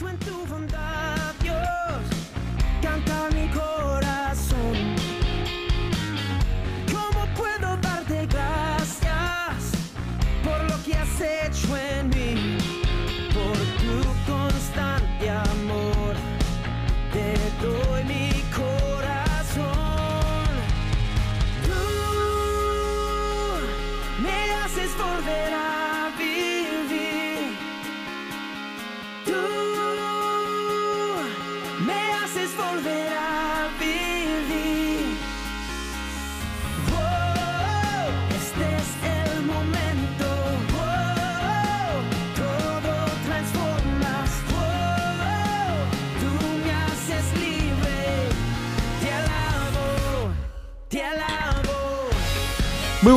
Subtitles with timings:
[0.00, 0.99] Pienso en tu bondad,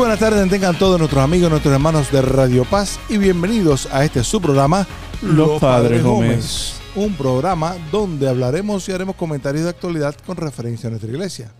[0.03, 4.21] buenas tardes, tengan todos nuestros amigos, nuestros hermanos de Radio Paz y bienvenidos a este
[4.21, 4.85] su programa
[5.21, 6.73] Los Padres Gómez.
[6.93, 11.53] Un programa donde hablaremos y haremos comentarios de actualidad con referencia a nuestra iglesia.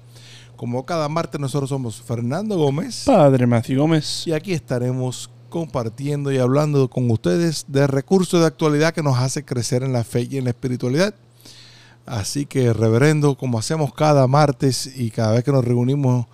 [0.58, 4.28] Como cada martes nosotros somos Fernando Gómez Padre Matthew Gómez.
[4.28, 9.46] y aquí estaremos compartiendo y hablando con ustedes de recursos de actualidad que nos hace
[9.46, 11.16] crecer en la fe y en la espiritualidad.
[12.06, 16.26] Así que, reverendo, como hacemos cada martes y cada vez que nos reunimos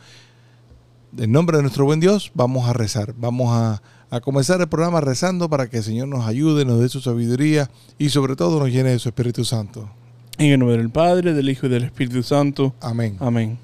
[1.18, 3.14] en nombre de nuestro buen Dios, vamos a rezar.
[3.18, 6.90] Vamos a, a comenzar el programa rezando para que el Señor nos ayude, nos dé
[6.90, 9.90] su sabiduría y sobre todo nos llene de su Espíritu Santo.
[10.38, 12.74] En el nombre del Padre, del Hijo y del Espíritu Santo.
[12.82, 13.18] Amén.
[13.20, 13.58] Amén.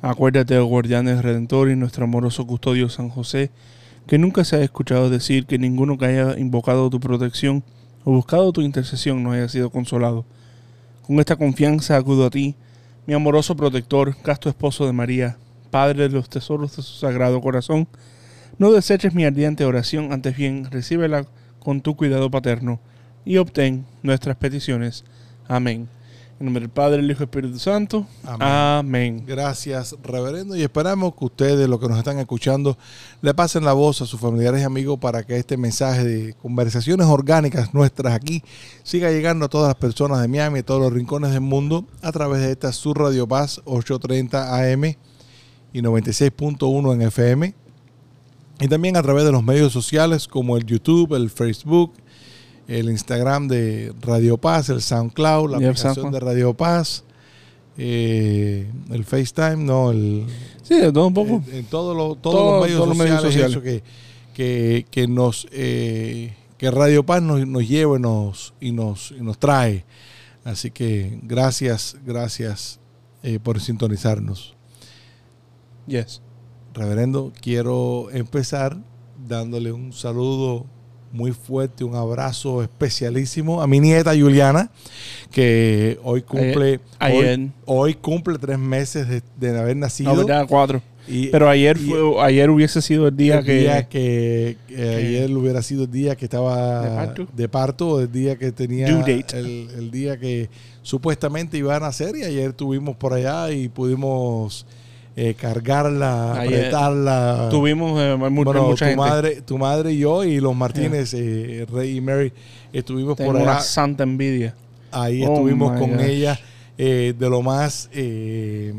[0.00, 3.50] Acuérdate, oh guardianes redentor y nuestro amoroso custodio San José,
[4.06, 7.64] que nunca se ha escuchado decir que ninguno que haya invocado tu protección
[8.04, 10.24] o buscado tu intercesión no haya sido consolado.
[11.06, 12.54] Con esta confianza acudo a ti,
[13.06, 15.36] mi amoroso protector, casto esposo de María,
[15.68, 17.88] Padre de los tesoros de su sagrado corazón.
[18.58, 21.26] No deseches mi ardiente oración, antes bien recíbela
[21.60, 22.80] con tu cuidado paterno
[23.24, 25.04] y obtén nuestras peticiones.
[25.46, 25.88] Amén.
[26.40, 28.06] En nombre del Padre, el Hijo y el Espíritu Santo.
[28.24, 28.48] Amén.
[28.48, 29.24] Amén.
[29.26, 32.78] Gracias, reverendo, y esperamos que ustedes, los que nos están escuchando,
[33.22, 37.08] le pasen la voz a sus familiares y amigos para que este mensaje de conversaciones
[37.08, 38.44] orgánicas nuestras aquí
[38.84, 42.12] siga llegando a todas las personas de Miami, a todos los rincones del mundo, a
[42.12, 44.96] través de esta Sur Radio Paz 830 AM
[45.72, 47.54] y 96.1 en FM.
[48.60, 51.92] Y también a través de los medios sociales como el YouTube, el Facebook,
[52.66, 57.04] el Instagram de Radio Paz, el SoundCloud, la aplicación de Radio Paz,
[57.76, 60.26] eh, el FaceTime, no, el,
[60.62, 61.42] Sí, de todo un poco.
[61.48, 63.82] en, en todos los, todos Todo- los medios todos los medios sociales, sociales.
[64.34, 69.12] que, que, que nos eh, que Radio Paz nos, nos lleva y nos, y nos,
[69.16, 69.84] y nos trae.
[70.44, 72.80] Así que gracias, gracias
[73.22, 74.56] eh, por sintonizarnos.
[75.88, 76.20] Yes.
[76.74, 78.76] Reverendo, quiero empezar
[79.26, 80.66] dándole un saludo
[81.10, 84.70] muy fuerte, un abrazo especialísimo a mi nieta Juliana,
[85.30, 90.12] que hoy cumple, Ayer- hoy, hoy cumple tres meses de, de haber nacido.
[90.14, 90.82] No, verdad, cuatro.
[91.08, 93.58] Y- Pero ayer, y- fue, ayer hubiese sido el día el que...
[93.60, 97.28] día que, que ayer hubiera sido el día que estaba ¿De parto?
[97.34, 98.88] de parto, el día que tenía.
[98.88, 100.50] El, el día que
[100.82, 104.66] supuestamente iba a nacer y ayer estuvimos por allá y pudimos
[105.20, 107.48] eh, cargarla, Ayer apretarla.
[107.50, 108.96] Tuvimos eh, mu- Bueno, mucha tu gente.
[108.96, 112.32] madre, tu madre y yo y los Martínez, eh, Rey y Mary,
[112.72, 113.50] estuvimos Tengo por allá.
[113.52, 114.54] una santa envidia.
[114.92, 116.00] Ahí Oh estuvimos con gosh.
[116.06, 116.38] ella
[116.78, 118.72] eh, de lo más, eh,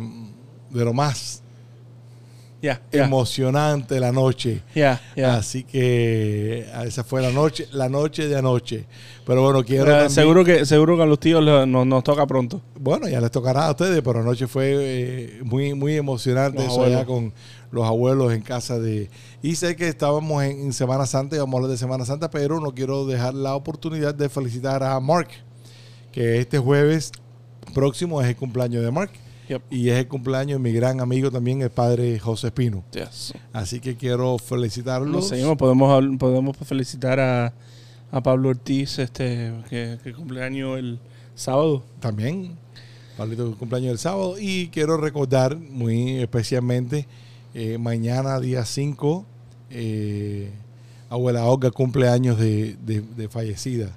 [0.70, 1.44] de lo más
[2.62, 4.62] Ya, ya, emocionante la noche.
[4.75, 5.36] ya, ya.
[5.36, 8.86] Así que ah, esa fue la noche, la noche de anoche.
[9.25, 12.28] Pero bueno, quiero Pero también- seguro que seguro que a los tíos nos, nos toca
[12.28, 12.62] pronto.
[12.78, 16.84] bueno, ya les tocará a ustedes, pero anoche fue eh, muy muy emocionante Los eso
[16.84, 17.31] allá con
[17.72, 19.09] los abuelos en casa de
[19.41, 22.30] y sé que estábamos en, en Semana Santa y vamos a hablar de Semana Santa,
[22.30, 25.30] pero no quiero dejar la oportunidad de felicitar a Mark,
[26.12, 27.12] que este jueves
[27.74, 29.12] próximo es el cumpleaños de Mark
[29.50, 29.62] Yep.
[29.72, 32.84] y es el cumpleaños de mi gran amigo también, el padre José Espino.
[32.94, 33.34] Yes.
[33.52, 35.28] Así que quiero felicitarlos.
[35.28, 37.53] Seguimos, podemos, podemos felicitar a,
[38.12, 41.00] a Pablo Ortiz, este, que, que cumpleaños el
[41.35, 41.84] sábado.
[42.00, 42.56] también.
[43.18, 44.35] Pablito cumpleaños el sábado.
[44.40, 47.06] Y quiero recordar muy especialmente
[47.53, 49.26] eh, mañana, día 5,
[49.72, 50.52] eh,
[51.09, 53.90] abuela Olga cumpleaños de, de- de fallecida.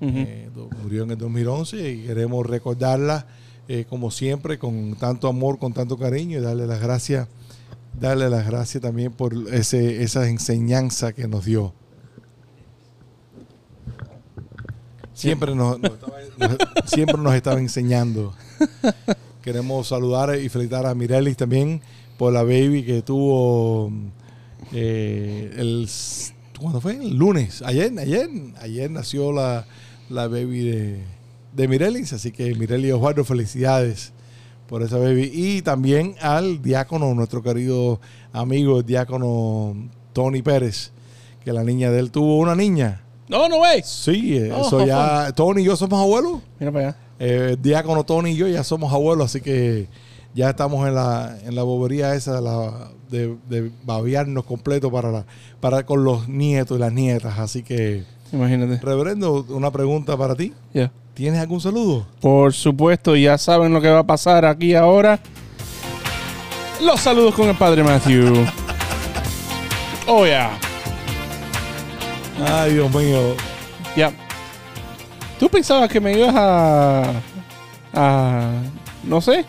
[0.00, 0.48] Eh,
[0.82, 3.26] murió en el 2011 y queremos recordarla
[3.68, 7.28] eh, como siempre con tanto amor, con tanto cariño y darle las gracias,
[7.98, 11.72] darle las gracias también por ese, esa enseñanza que nos dio.
[15.14, 16.18] Siempre nos, estaba,
[16.84, 18.34] siempre nos estaba enseñando.
[19.42, 21.80] Queremos saludar y felicitar a Mirelis también
[22.18, 23.90] por la baby que tuvo
[24.72, 25.88] eh, el
[26.58, 26.96] ¿cuándo fue?
[26.96, 28.28] El lunes, ayer, ayer,
[28.60, 29.66] ayer nació la
[30.08, 31.04] la baby de,
[31.56, 32.12] de Mirelis.
[32.12, 34.12] Así que Mireli Osvaldo, felicidades
[34.68, 35.30] por esa baby.
[35.32, 38.00] Y también al diácono, nuestro querido
[38.32, 39.74] amigo, el diácono
[40.12, 40.92] Tony Pérez,
[41.44, 43.02] que la niña de él tuvo una niña.
[43.28, 43.80] No, no, wey.
[43.84, 45.32] Sí, eh, Oh, eso ya.
[45.32, 46.40] Tony y yo somos abuelos.
[46.60, 46.98] Mira para allá.
[47.18, 49.88] Eh, el diácono Tony y yo ya somos abuelos, así que
[50.34, 55.10] ya estamos en la, en la bobería esa de, la, de, de babearnos completo para,
[55.10, 55.26] la,
[55.60, 57.38] para con los nietos y las nietas.
[57.38, 58.78] Así que, Imagínate.
[58.84, 60.52] reverendo, una pregunta para ti.
[60.74, 60.92] Ya.
[61.16, 62.06] ¿Tienes algún saludo?
[62.20, 65.18] Por supuesto, ya saben lo que va a pasar aquí ahora.
[66.84, 68.44] Los saludos con el padre Matthew.
[70.06, 70.50] Oh, yeah.
[72.46, 73.34] Ay, Dios mío.
[73.96, 74.12] Ya.
[75.40, 77.12] ¿Tú pensabas que me ibas a.
[77.94, 78.50] a.
[79.02, 79.46] no sé?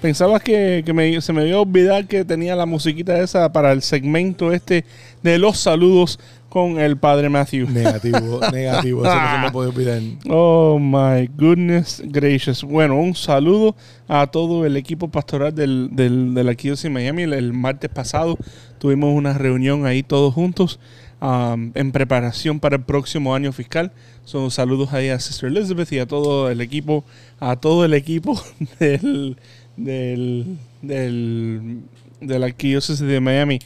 [0.00, 3.72] ¿Pensabas que, que me- se me iba a olvidar que tenía la musiquita esa para
[3.72, 4.86] el segmento este
[5.22, 6.18] de los saludos
[6.50, 7.70] con el padre Matthew?
[7.70, 9.04] Negativo, negativo.
[9.04, 10.02] Eso no se me puede olvidar.
[10.28, 12.62] Oh my goodness gracious.
[12.62, 13.74] Bueno, un saludo
[14.08, 17.22] a todo el equipo pastoral del, del, de la de Miami.
[17.22, 18.36] El, el martes pasado
[18.78, 20.80] tuvimos una reunión ahí todos juntos
[21.20, 23.92] um, en preparación para el próximo año fiscal.
[24.24, 27.04] Son saludos ahí a Sister Elizabeth y a todo el equipo,
[27.38, 28.42] a todo el equipo
[28.80, 29.36] del,
[29.76, 31.82] del, del,
[32.20, 33.58] de la Arquidiócesis de Miami.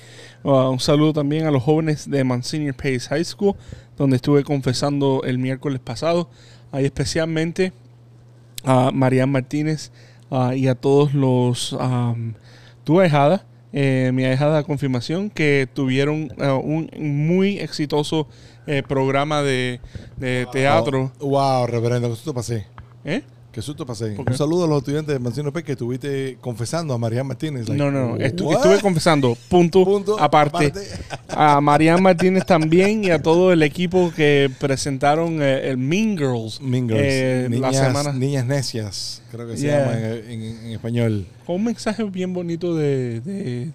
[0.42, 3.54] Uh, un saludo también a los jóvenes de Monsignor Pace High School,
[3.96, 6.28] donde estuve confesando el miércoles pasado.
[6.72, 7.72] Ahí especialmente
[8.64, 9.92] a Marian Martínez
[10.30, 12.34] ah, y a todos los am,
[12.84, 18.28] tu ahijada, eh, mi ahijada de confirmación, que tuvieron ah, un muy exitoso
[18.66, 19.80] eh, programa de,
[20.16, 21.12] de teatro.
[21.20, 22.66] Wow, reverendo, qué pasé.
[23.04, 23.22] ¿Eh?
[23.54, 24.16] Qué susto pasé.
[24.18, 27.68] Un saludo a los estudiantes de Mancino P que estuviste confesando a María Martínez.
[27.68, 28.16] Like, No, no, no.
[28.18, 28.56] Estu- what?
[28.56, 30.66] estuve confesando, punto, Punto, aparte.
[30.66, 30.80] aparte.
[31.28, 36.60] A Marian Martínez también y a todo el equipo que presentaron eh, el Mean Girls.
[36.60, 37.02] Mean Girls.
[37.04, 38.12] eh, la niñas, semana.
[38.12, 39.78] niñas necias, creo que se Yeah.
[39.80, 41.26] llama en, en- en español.
[41.46, 43.70] Con un mensaje bien bonito de, de,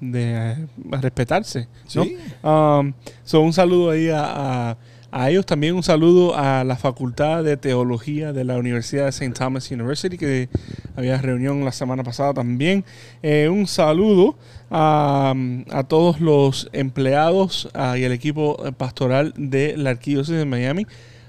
[0.00, 0.66] de, eh,
[1.00, 1.68] respetarse.
[1.94, 2.04] ¿no?
[2.04, 2.16] Sí.
[2.42, 2.92] Um,
[3.24, 4.76] so, un saludo ahí a, a-
[5.12, 5.46] a ellos.
[5.46, 9.32] También un saludo a la Facultad de Teología de la Universidad de St.
[9.38, 10.48] Thomas University, que
[10.96, 12.84] había reunión la semana pasada también.
[13.22, 14.36] Eh, un saludo
[14.70, 15.34] a,
[15.70, 20.86] a todos los empleados ah, y el equipo pastoral de la Arquidiócesis de Miami,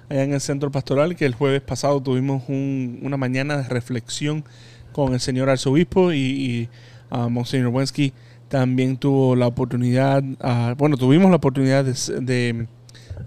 [0.10, 4.44] allá en el centro pastoral, que el jueves pasado tuvimos un- una mañana de reflexión
[4.94, 6.70] con el señor arzobispo y, y
[7.12, 8.14] ah, Monseñor Wensky
[8.48, 12.68] también tuvo la oportunidad, ah, bueno, tuvimos la oportunidad de,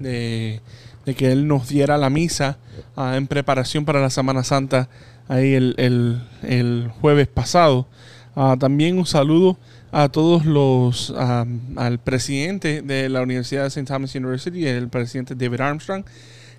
[0.01, 0.61] de-
[1.17, 2.59] que él nos diera la misa
[2.97, 4.89] ah, en preparación para la Semana Santa
[5.29, 7.87] ahí el, el- el jueves pasado.
[8.35, 9.57] Ah, también un saludo
[9.93, 11.47] a todos los, ah,
[11.77, 13.85] al presidente de la Universidad de St.
[13.85, 16.05] Thomas University, el presidente David Armstrong,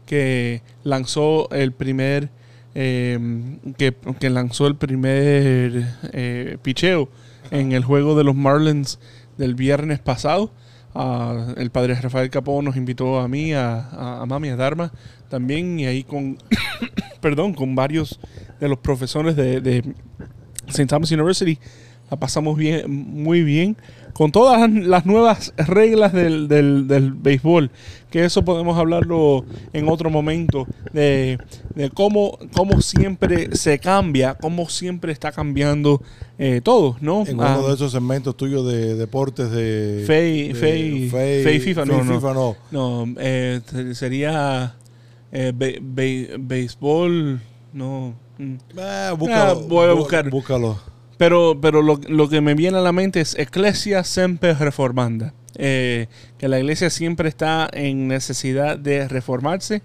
[0.06, 2.30] que lanzó el primer,
[2.74, 3.20] eh,
[3.78, 7.10] que, que lanzó el primer eh, picheo
[7.52, 8.98] en el juego de los Marlins
[9.38, 10.52] del viernes pasado.
[11.00, 14.92] Ah, el padre Rafael Capó nos invitó a mí, a, a, a Mami, a Dharma
[15.30, 16.40] también, y ahí con,
[17.22, 18.20] perdón, con varios
[18.60, 19.84] de los profesores de, de
[20.68, 20.88] St.
[20.88, 21.60] Thomas University.
[22.10, 23.78] La pasamos bien, muy bien
[24.18, 27.70] con todas las- nuevas reglas del, del, del béisbol.
[28.10, 30.66] Que eso podemos hablarlo en otro momento.
[30.92, 31.38] De,
[31.76, 36.02] de cómo, cómo siempre se cambia, cómo siempre está cambiando
[36.40, 37.26] eh, todo, ¿no?
[37.28, 40.04] En Ah, uno de esos segmentos tuyos de deportes de.
[40.08, 42.14] Fey- de- Fey- Fey- Fey FIFA, no, Fey no.
[42.16, 42.56] FIFA, no.
[42.72, 43.62] No, eh,
[43.94, 44.76] sería
[45.32, 47.40] eh, be- be- béisbol,
[47.74, 48.16] no.
[48.40, 48.54] mm.
[48.80, 49.52] Ah, búscalo.
[49.52, 50.30] Ah, voy a buscar.
[50.30, 50.80] Búscalo.
[51.18, 55.34] Pero, pero lo, lo que me viene a la mente es Ecclesia Semper Reformanda.
[55.56, 56.08] Eh,
[56.38, 59.82] que la iglesia siempre está en necesidad de reformarse.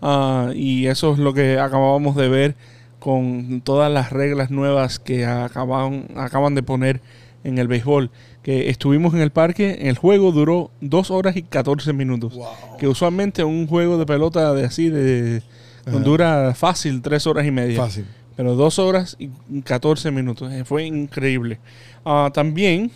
[0.00, 2.54] ah, y eso es lo que acabamos de ver
[3.00, 7.00] con todas las reglas nuevas que acaban, acaban de poner
[7.44, 8.10] en el béisbol.
[8.42, 12.34] Que estuvimos en el parque, el juego duró 2 horas y 14 minutos.
[12.34, 12.76] Wow.
[12.78, 15.42] Que usualmente un juego de pelota de así de
[15.84, 15.98] Ajá.
[15.98, 17.76] dura fácil 3 horas y media.
[17.82, 18.06] Fácil.
[18.36, 19.28] Pero dos horas y
[19.62, 20.52] 14 minutos.
[20.52, 21.58] Eh, Fue increíble.
[22.04, 22.90] Ah, también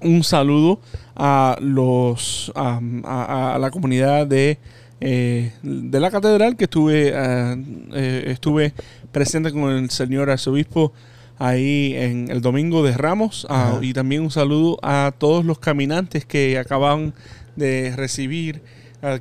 [0.00, 0.80] un saludo
[1.16, 4.58] a los a, a- a la comunidad de,
[5.00, 7.56] eh, de la catedral que estuve ah,
[7.94, 8.74] eh, estuve
[9.12, 10.92] presente con el señor arzobispo
[11.38, 16.26] ahí en el domingo de Ramos Ah, y también un saludo a todos los caminantes
[16.26, 17.14] que acaban
[17.56, 18.62] de recibir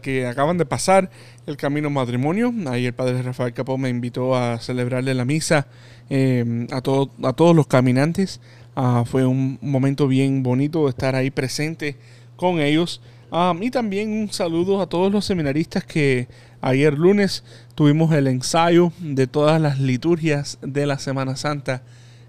[0.02, 1.10] que acaban de pasar
[1.46, 2.54] el camino matrimonio.
[2.68, 5.68] Ahí el padre Rafael Capó me invitó a celebrarle la misa
[6.10, 8.40] eh, a, todo- a todos los caminantes.
[8.76, 11.96] Ah, fue un momento bien bonito estar ahí presente
[12.36, 13.02] con ellos.
[13.32, 16.28] Um, y también un saludo a todos los seminaristas que
[16.62, 21.82] ayer lunes tuvimos el ensayo de todas las liturgias de la Semana Santa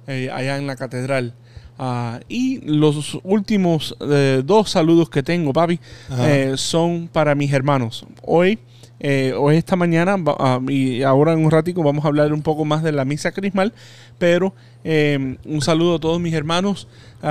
[0.06, 1.34] eh, allá en la catedral.
[1.78, 5.80] Ah, y los últimos eh, dos saludos que tengo, papi,
[6.20, 8.06] eh, son para mis hermanos.
[8.22, 8.60] Hoy,
[9.00, 12.64] eh, hoy esta mañana ah, y ahora en un ratico vamos a hablar un poco
[12.64, 13.72] más de la misa crismal,
[14.18, 14.54] pero
[14.84, 16.86] eh, un saludo a todos mis hermanos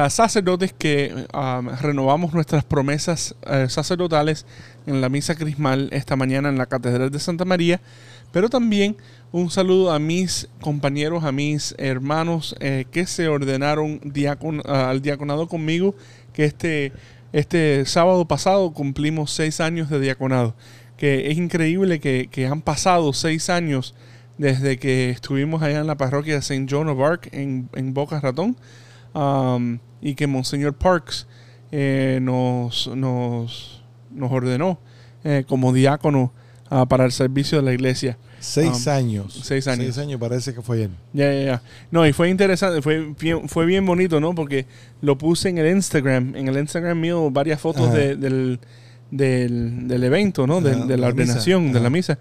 [0.09, 3.35] sacerdotes que ah, renovamos nuestras promesas
[3.69, 4.45] sacerdotales
[4.87, 7.79] en la misa crismal esta mañana en la Catedral de Santa María,
[8.31, 8.97] pero también
[9.33, 13.99] un saludo a mis compañeros, a mis hermanos eh, que se ordenaron
[14.63, 15.95] al diaconado conmigo,
[16.33, 16.93] que este,
[17.33, 20.55] este sábado pasado cumplimos seis años de diaconado,
[20.97, 23.95] que es increíble que, que han pasado seis años
[24.37, 26.67] desde que estuvimos allá en la parroquia de St.
[26.69, 28.55] John of Arc en, en Boca Ratón
[29.99, 31.25] y que Monseñor Parks
[31.71, 34.79] eh, nos, nos, nos ordenó
[35.23, 36.31] eh, como diácono
[36.69, 38.19] ah, para el servicio de la iglesia.
[38.45, 39.39] Seis Um, años.
[39.43, 39.85] seis años.
[39.85, 40.89] Seis años parece que fue ayer.
[41.13, 41.61] Ya, ya, ya.
[41.91, 44.35] No, y fue interesante, fue bien, fue bien bonito, ¿no?
[44.35, 44.65] Porque
[45.01, 48.59] lo puse en el Instagram, en el Instagram mío, varias fotos de- del,
[49.11, 50.59] del, del evento, ¿no?
[50.61, 52.17] De, de la ordenación, de la misa.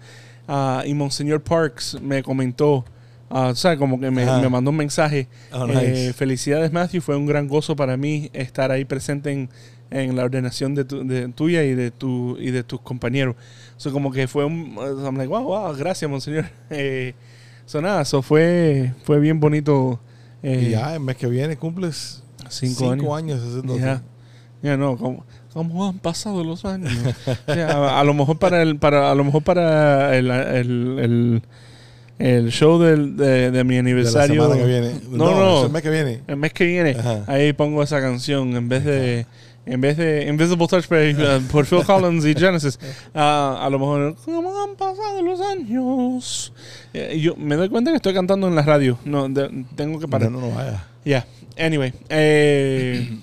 [0.47, 2.85] Ah, y Monseñor Parks me comentó,
[3.29, 5.27] ah, o sea, como que me, me mandó un mensaje.
[5.51, 7.01] Oh, eh, felicidades, Matthew.
[7.01, 9.49] Fue un gran gozo para mí estar ahí presente en,
[9.93, 13.35] en la ordenación de, tu- de tuya y de tu y de tus compañeros.
[13.77, 14.75] So, como que fue un.
[14.77, 16.45] I'm like, wow, wow, gracias, Monseñor.
[16.69, 17.13] Eh,
[17.65, 19.99] so, nada, eso fue, fue bien bonito.
[20.41, 23.41] eh, y ya, el mes que viene cumples cinco, cinco, años.
[23.41, 23.79] años.
[23.79, 24.01] Ya, eso.
[24.61, 26.91] ya no, como, cómo han pasado los años.
[27.47, 31.41] Ya, a, a lo mejor para el, para, a lo mejor para el, el, el,
[32.19, 34.43] el show del, de, de mi De la aniversario.
[34.43, 34.91] semana que viene.
[35.09, 35.59] No, no.
[35.59, 36.21] es el mes que viene.
[36.27, 37.23] El mes que viene, Ajá.
[37.27, 39.25] ahí pongo esa canción en vez de
[39.65, 42.77] en vez de Invisible Touch por, uh, por Phil Collins y Genesis.
[43.15, 46.53] ah, a lo mejor, ¿cómo han pasado los años?
[46.93, 48.97] Eh, yo me doy cuenta que estoy cantando en la radio.
[49.05, 50.29] No, de- tengo que parar.
[50.31, 50.85] No, no, no vaya.
[51.05, 51.25] Ya,
[51.57, 51.93] anyway.
[52.09, 53.17] Eh,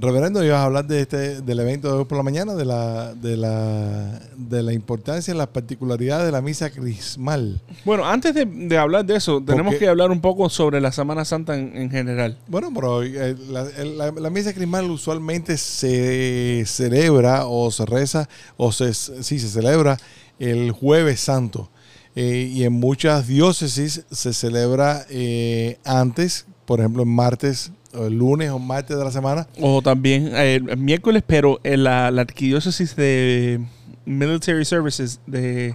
[0.00, 3.14] Reverendo, ibas a hablar de este, del evento de hoy por la mañana, de la,
[3.14, 7.60] de la, de la importancia y las particularidades de la misa crismal.
[7.84, 10.92] bueno, antes de, de hablar de eso, tenemos Porque- que hablar un poco sobre la
[10.92, 12.38] Semana Santa en, en general.
[12.46, 18.28] Bueno, pero eh, la, el- la- la misa crismal usualmente se celebra o se reza,
[18.56, 19.98] o se, sí, se celebra
[20.38, 21.70] el jueves santo.
[22.14, 28.18] Eh, y en muchas diócesis se celebra eh, antes, por ejemplo, en martes, o el
[28.18, 29.46] lunes o martes de la semana.
[29.60, 33.60] O también eh, el miércoles, pero en la, la arquidiócesis de
[34.04, 35.74] Military Services de,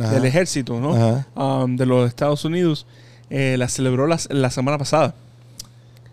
[0.00, 0.12] Ajá.
[0.12, 1.24] del ejército, ¿no?
[1.34, 2.86] Um, de los Estados Unidos
[3.30, 5.14] eh, la celebró la, la semana pasada.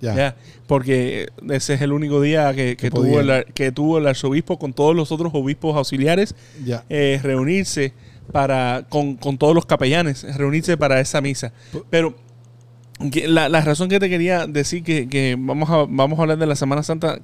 [0.02, 0.16] ya.
[0.16, 0.36] Ya,
[0.68, 4.58] porque ese es el único día que, que Que tuvo el, que tuvo el arzobispo
[4.60, 6.34] con todos los otros obispos auxiliares
[6.64, 6.84] ya.
[6.90, 7.94] eh, reunirse
[8.32, 11.54] para con, con todos los capellanes, reunirse para esa misa.
[11.92, 12.16] Pero
[13.28, 16.46] la, la razón que te quería decir que, que vamos, a, vamos a hablar de
[16.46, 17.20] la Semana Santa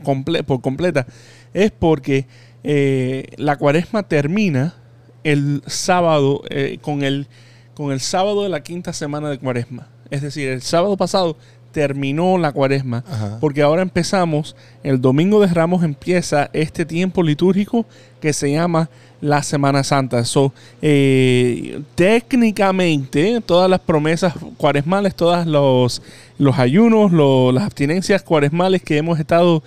[0.46, 1.08] por completa
[1.54, 2.28] es porque
[2.64, 4.76] eh, la cuaresma termina
[5.24, 7.28] el sábado eh, con, el,
[7.74, 9.88] con el sábado de la quinta semana de cuaresma.
[10.10, 11.38] Es decir, el sábado pasado
[11.72, 13.04] terminó la cuaresma.
[13.10, 13.38] Ajá.
[13.40, 17.86] Porque ahora empezamos, el domingo de Ramos empieza este tiempo litúrgico
[18.20, 18.90] que se llama
[19.22, 20.26] la Semana Santa.
[20.26, 20.52] So,
[20.82, 26.02] eh, técnicamente, todas las promesas cuaresmales, todos los,
[26.38, 29.64] los ayunos, lo- las abstinencias cuaresmales que hemos estado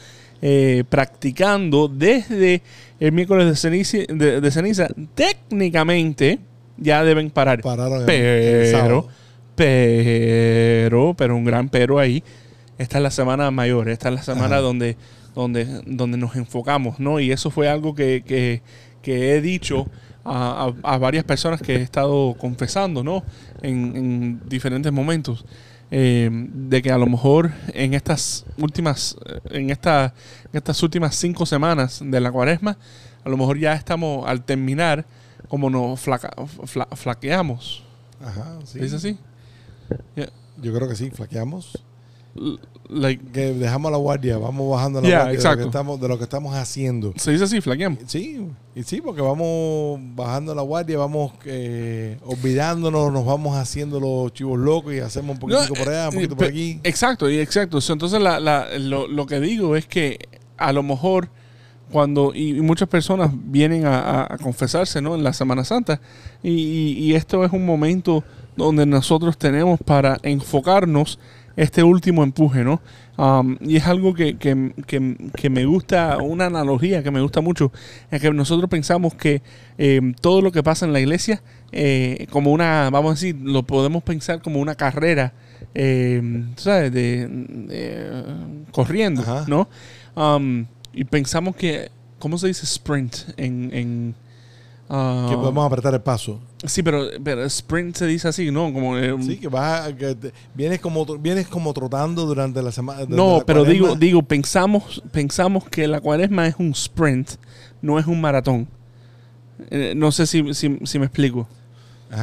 [0.46, 2.60] eh, practicando desde
[3.00, 6.38] el miércoles de ceniza, de- de ceniza, técnicamente
[6.76, 7.60] ya deben parar.
[7.62, 9.08] Pararon el- el Pero, sábado.
[9.56, 12.22] Pero, pero un gran pero ahí.
[12.78, 14.60] Esta es la semana mayor, esta es la semana Ajá.
[14.60, 14.96] donde,
[15.34, 17.20] donde, donde nos enfocamos, ¿no?
[17.20, 18.62] Y eso fue algo que, que-
[19.02, 19.86] que he dicho
[20.24, 23.22] a, a- a varias personas que he estado confesando, ¿no?
[23.62, 25.44] En, en diferentes momentos.
[25.90, 29.16] eh, de que a lo mejor en estas últimas,
[29.50, 30.14] en, esta,
[30.50, 32.76] en estas últimas cinco semanas de la cuaresma,
[33.24, 35.04] a lo mejor ya estamos al terminar
[35.46, 36.34] como nos flaca-
[36.64, 37.84] fla- flaqueamos.
[38.20, 38.78] Ajá, sí.
[38.80, 39.16] ¿Es así?
[40.16, 40.30] Yeah.
[40.62, 41.84] Yo creo que sí, flaqueamos.
[42.36, 42.58] L-
[42.90, 46.08] Like, Que dejamos la guardia, vamos bajando la Ya, guardia de lo, que estamos, de
[46.08, 47.14] lo que estamos haciendo.
[47.16, 48.00] se dice así, flaqueamos.
[48.06, 54.32] Sí, y sí, porque vamos bajando la guardia, vamos eh, olvidándonos, nos vamos haciendo los
[54.34, 56.80] chivos locos y hacemos un poquitico No, por allá, un eh, poquito pe- por aquí.
[56.84, 57.78] Exacto, y exacto.
[57.88, 60.18] Entonces, la- la- lo, lo que digo es que
[60.58, 61.30] a lo mejor
[61.90, 65.14] cuando, y, y muchas personas vienen a, a- a confesarse ¿no?
[65.14, 66.00] en la Semana Santa,
[66.42, 68.22] y, y- y esto es un momento
[68.56, 71.18] donde nosotros tenemos para enfocarnos
[71.56, 72.80] este último empuje, ¿no?
[73.16, 77.40] Um, y es algo que, que- que- que me gusta, una analogía que me gusta
[77.40, 77.70] mucho,
[78.10, 79.40] es que nosotros pensamos que
[79.78, 83.62] eh, todo lo que pasa en la iglesia, eh, como una, vamos a decir, lo
[83.62, 85.32] podemos pensar como una carrera,
[85.74, 86.92] eh, ¿sabes?
[86.92, 88.24] De, de-
[88.72, 89.44] corriendo, Ajá.
[89.46, 89.68] ¿no?
[90.16, 93.70] Um, y pensamos que, ¿cómo se dice sprint en...
[93.72, 94.23] en
[94.88, 96.40] ah, Que podemos apretar el paso.
[96.64, 98.72] Sí, pero, pero sprint se dice así, ¿no?
[98.72, 102.72] Como, eh, Sí, que vas a- que te- vienes como vienes como trotando durante la
[102.72, 103.04] semana.
[103.08, 107.32] No, pero digo, digo, pensamos, pensamos que la cuaresma es un sprint,
[107.82, 108.66] no es un maratón.
[109.70, 111.46] Eh, no sé si, si, si me explico.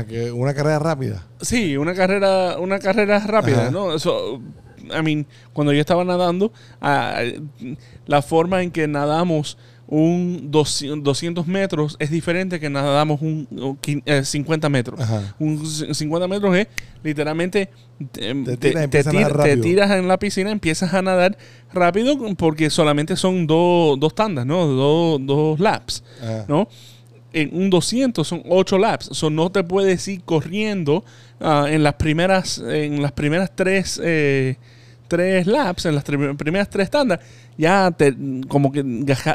[0.08, 1.24] que una carrera rápida.
[1.42, 3.72] Sí, una carrera, una carrera rápida, Ajá.
[3.72, 3.94] ¿no?
[3.94, 4.42] Eso,
[4.80, 6.52] I mean, cuando yo estaba nadando,
[6.82, 7.22] ah,
[8.08, 9.58] la forma en que nadamos
[9.92, 15.00] un 200 200 metros es diferente que nadamos un, un quin- eh, 50 metros.
[15.02, 15.36] Ajá.
[15.38, 16.68] Un c- 50 metros es
[17.04, 17.70] literalmente
[18.14, 21.38] te, Te te- tiras te tira- te en la piscina, empiezas a nadar
[21.74, 24.66] rápido porque solamente son dos dos tandas, ¿no?
[24.66, 26.46] Dos, dos laps, Ajá.
[26.48, 26.70] ¿no?
[27.34, 31.04] En un 200 son 8 laps, so no te puedes ir corriendo
[31.42, 34.56] ah, en las primeras en las primeras tres eh,
[35.12, 37.20] tres laps, en las tri- primeras tres tandas,
[37.58, 38.16] ya te,
[38.48, 38.82] como que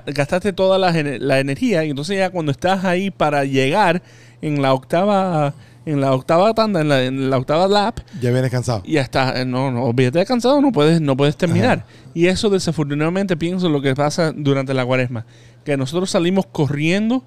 [0.06, 0.90] gastaste toda la,
[1.21, 4.00] la energía y entonces ya cuando estás ahí para llegar
[4.40, 5.52] en la octava
[5.85, 8.83] en la octava tanda, en la, en la octava lap, Ya vienes cansado.
[8.87, 11.85] ya está, eh, no, no, olvídate de cansado, no puedes, no puedes terminar.
[11.87, 12.11] Ajá.
[12.14, 15.26] Y eso desafortunadamente pienso lo que pasa durante la cuaresma,
[15.64, 17.23] que nosotros salimos corriendo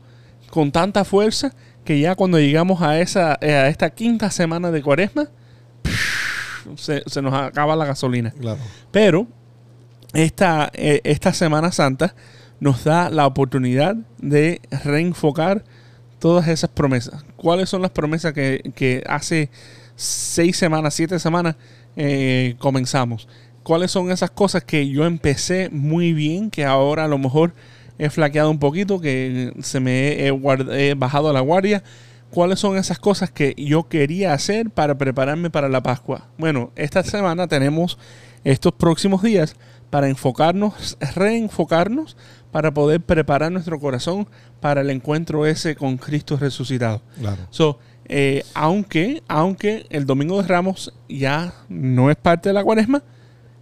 [0.49, 1.53] con tanta fuerza
[1.85, 5.29] que ya cuando llegamos a esa a esta quinta semana de cuaresma,
[6.75, 8.31] se, se nos acaba la gasolina.
[8.31, 8.59] Claro.
[8.91, 9.27] Pero
[10.13, 12.15] esta, eh, esta Semana Santa
[12.59, 15.63] nos da la oportunidad de reenfocar
[16.19, 17.23] todas esas promesas.
[17.35, 19.49] ¿Cuáles son las promesas que, que hace
[19.95, 21.55] seis semanas, siete semanas
[21.95, 23.27] eh, comenzamos?
[23.63, 27.53] ¿Cuáles son esas cosas que yo empecé muy bien, que ahora a lo mejor
[27.97, 30.33] he flaqueado un poquito, que se me he,
[30.71, 31.83] he bajado a la guardia?
[32.31, 36.27] ¿Cuáles son esas cosas que yo quería hacer para prepararme para la Pascua?
[36.37, 37.97] Bueno, esta semana tenemos
[38.43, 39.55] estos próximos días
[39.89, 42.15] para enfocarnos, reenfocarnos,
[42.51, 44.27] para poder preparar nuestro corazón
[44.59, 47.01] para el encuentro ese con Cristo resucitado.
[47.19, 47.47] Claro.
[47.49, 53.03] So, eh, aunque, aunque el Domingo de Ramos ya no es parte de la cuaresma,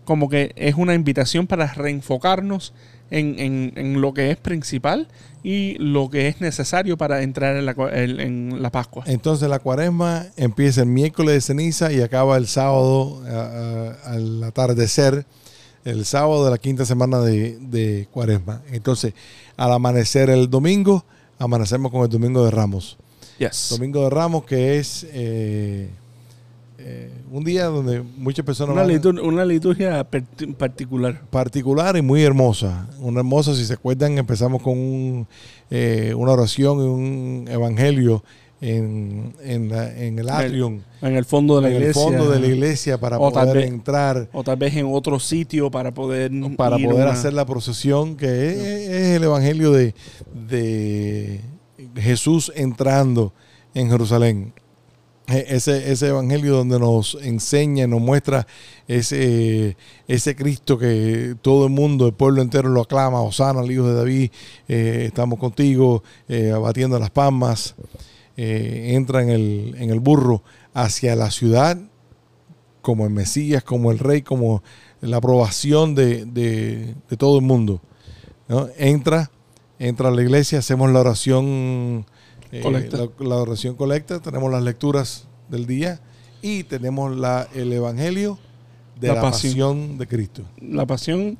[0.07, 2.71] como que es una invitación para reenfocarnos
[3.11, 5.09] en, en- en lo que es principal
[5.43, 9.03] y lo que es necesario para entrar en la, en- la Pascua.
[9.05, 13.21] Entonces la cuaresma empieza el miércoles de ceniza y acaba el sábado
[14.05, 15.25] al atardecer,
[15.83, 18.61] el sábado de la quinta semana de, de cuaresma.
[18.71, 19.13] Entonces,
[19.57, 21.03] al amanecer el domingo,
[21.37, 22.97] amanecemos con el domingo de Ramos.
[23.39, 23.67] Yes.
[23.71, 25.89] Domingo de Ramos que es eh,
[26.79, 30.05] eh, un día donde muchas personas Una, van- litur- una liturgia
[30.57, 31.21] particular.
[31.29, 32.87] particular y muy hermosa.
[32.99, 35.27] Una hermosa, si se acuerdan, empezamos con un,
[35.69, 38.23] eh, una oración y un evangelio
[38.61, 42.01] en, en, la- en el atrium, En el fondo de la en el iglesia.
[42.01, 45.69] fondo de la iglesia para O poder vez- entrar, O tal vez en otro sitio
[45.69, 48.57] para poder para poder una- hacer la procesión, que es,
[48.89, 49.93] es el evangelio de,
[50.49, 51.41] de
[51.95, 53.33] Jesús entrando
[53.75, 54.53] en Jerusalén.
[55.27, 58.47] E- Ese, ese evangelio donde nos enseña, nos muestra
[58.87, 59.75] ese,
[60.07, 63.93] ese Cristo que todo el mundo, el pueblo entero lo aclama, Osana, el hijo de
[63.95, 64.31] David,
[64.69, 67.75] eh, estamos contigo, eh, abatiendo las palmas,
[68.37, 71.77] eh, entra en el, en el burro hacia la ciudad
[72.81, 74.63] como el Mesías, como el Rey, como
[75.01, 77.81] la aprobación de, de- todo el mundo.
[78.77, 79.29] Entra,
[79.77, 82.05] entra a la iglesia, hacemos la oración
[82.51, 85.99] eh, la, la oración colecta, tenemos las lecturas del día
[86.41, 88.37] y tenemos la, el Evangelio
[88.99, 89.51] de La la, pasión.
[89.53, 89.97] pasión.
[89.97, 90.43] de Cristo.
[90.61, 91.37] la pasión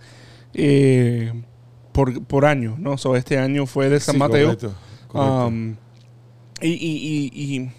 [0.54, 1.34] eh,
[1.92, 2.98] por, por año, ¿no?
[2.98, 4.46] So, este año fue de San Sí, Mateo.
[4.48, 4.74] correcto,
[5.08, 5.48] correcto.
[5.48, 5.76] Um,
[6.62, 7.72] y, y- y- y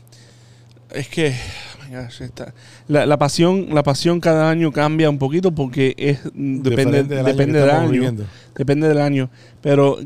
[0.94, 2.54] es que oh my gosh, esta-
[2.86, 7.26] la, la pasión, la pasión cada año cambia un poquito porque es depende, del año
[7.26, 8.26] depende del estamos año.
[8.56, 9.30] Depende del año.
[9.60, 9.98] Pero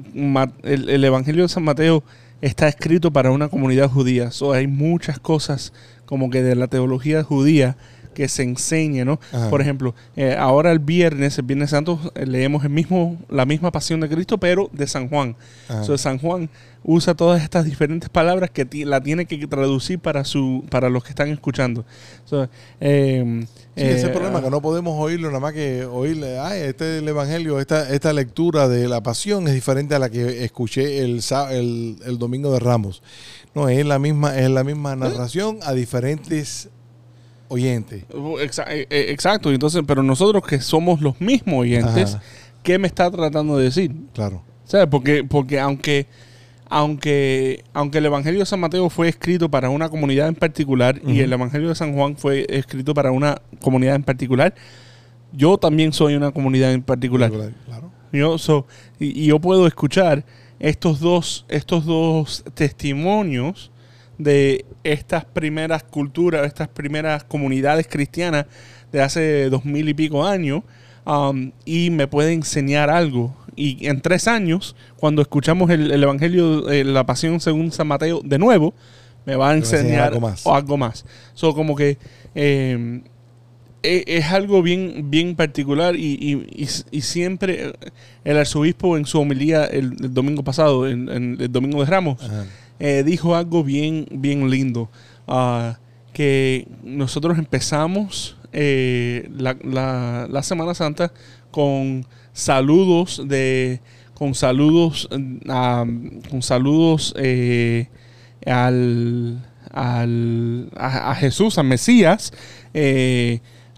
[0.62, 2.02] el, el Evangelio de San Mateo
[2.42, 4.30] está escrito para una comunidad judía.
[4.32, 5.72] So, hay muchas cosas
[6.04, 7.76] como que de la teología judía
[8.12, 9.18] que se enseña, ¿no?
[9.32, 9.50] Ajá.
[9.50, 13.70] Por ejemplo, eh, ahora el viernes, el Viernes Santo, eh, leemos el mismo, la misma
[13.72, 15.36] pasión de Cristo, pero de San Juan.
[15.84, 16.50] So, San Juan
[16.84, 21.10] usa todas estas diferentes palabras que la tiene que traducir para su para los que
[21.10, 21.84] están escuchando.
[22.24, 22.48] So,
[22.80, 26.38] eh, Sí, ese es el eh, problema, que no podemos oírlo nada más que oírle,
[26.38, 30.10] ay, este es el Evangelio, esta, esta lectura de la pasión es diferente a la
[30.10, 33.02] que escuché el, el, el domingo de Ramos.
[33.54, 36.68] No, es la misma, es la misma narración a diferentes
[37.52, 38.06] oyente.
[38.08, 42.22] Eh, eh, Exacto, entonces, pero nosotros que somos los mismos oyentes, Ajá.
[42.62, 43.92] ¿qué me está tratando de decir?
[44.14, 44.42] Claro.
[44.64, 44.86] ¿Sabes?
[44.90, 46.06] Porque, porque aunque,
[46.68, 51.20] aunque, aunque el Evangelio de San Mateo fue escrito para una comunidad en particular y
[51.20, 54.54] el Evangelio de San Juan fue escrito para una comunidad en particular,
[55.32, 57.30] yo también soy una comunidad en particular.
[57.30, 57.92] Claro.
[58.12, 58.66] Yo, so,
[58.98, 60.24] y, y yo puedo escuchar
[60.58, 63.71] estos dos, estos dos testimonios
[64.22, 68.46] de estas primeras culturas, estas primeras comunidades cristianas
[68.92, 70.62] de hace dos mil y pico años,
[71.06, 73.34] um, y me puede enseñar algo.
[73.56, 78.20] Y en tres años, cuando escuchamos el, el Evangelio, eh, la Pasión según San Mateo
[78.24, 78.72] de nuevo,
[79.26, 80.46] me va a enseñar algo más.
[80.46, 81.04] o algo más.
[81.34, 81.98] So, como que
[82.34, 83.02] eh,
[83.82, 87.72] e- es algo bien, bien particular y, y- y s- y siempre eh,
[88.24, 92.22] el arzobispo en su homilía el, el domingo pasado, en, en el domingo de Ramos,
[92.22, 92.44] Ajá.
[92.84, 94.90] Eh, dijo algo bien, bien lindo,
[95.28, 95.78] ah,
[96.12, 101.12] que nosotros empezamos eh, la, la- la Semana Santa
[101.52, 103.80] con saludos de
[104.14, 105.08] con saludos
[105.48, 105.84] ah,
[106.28, 107.86] con saludos eh,
[108.46, 109.38] al,
[109.70, 112.32] al- a, a Jesús, a Mesías,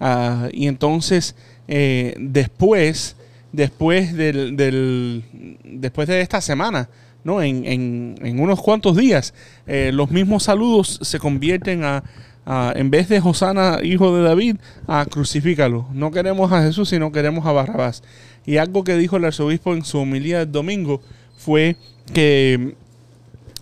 [0.01, 1.37] ah, y entonces
[1.69, 3.17] eh, después,
[3.53, 5.25] después del, del-
[5.65, 6.89] después de esta semana,
[7.25, 7.43] ¿no?
[7.43, 9.35] En, en- en unos cuantos días,
[9.67, 12.05] eh, los mismos saludos se convierten a,
[12.47, 14.57] a, en vez de Josana, hijo de David,
[14.87, 15.89] a crucifícalo.
[15.93, 18.03] No queremos a Jesús, sino queremos a Barrabás.
[18.47, 21.01] Y algo que dijo el arzobispo en su homilía del domingo
[21.39, 21.77] fue
[22.13, 22.75] que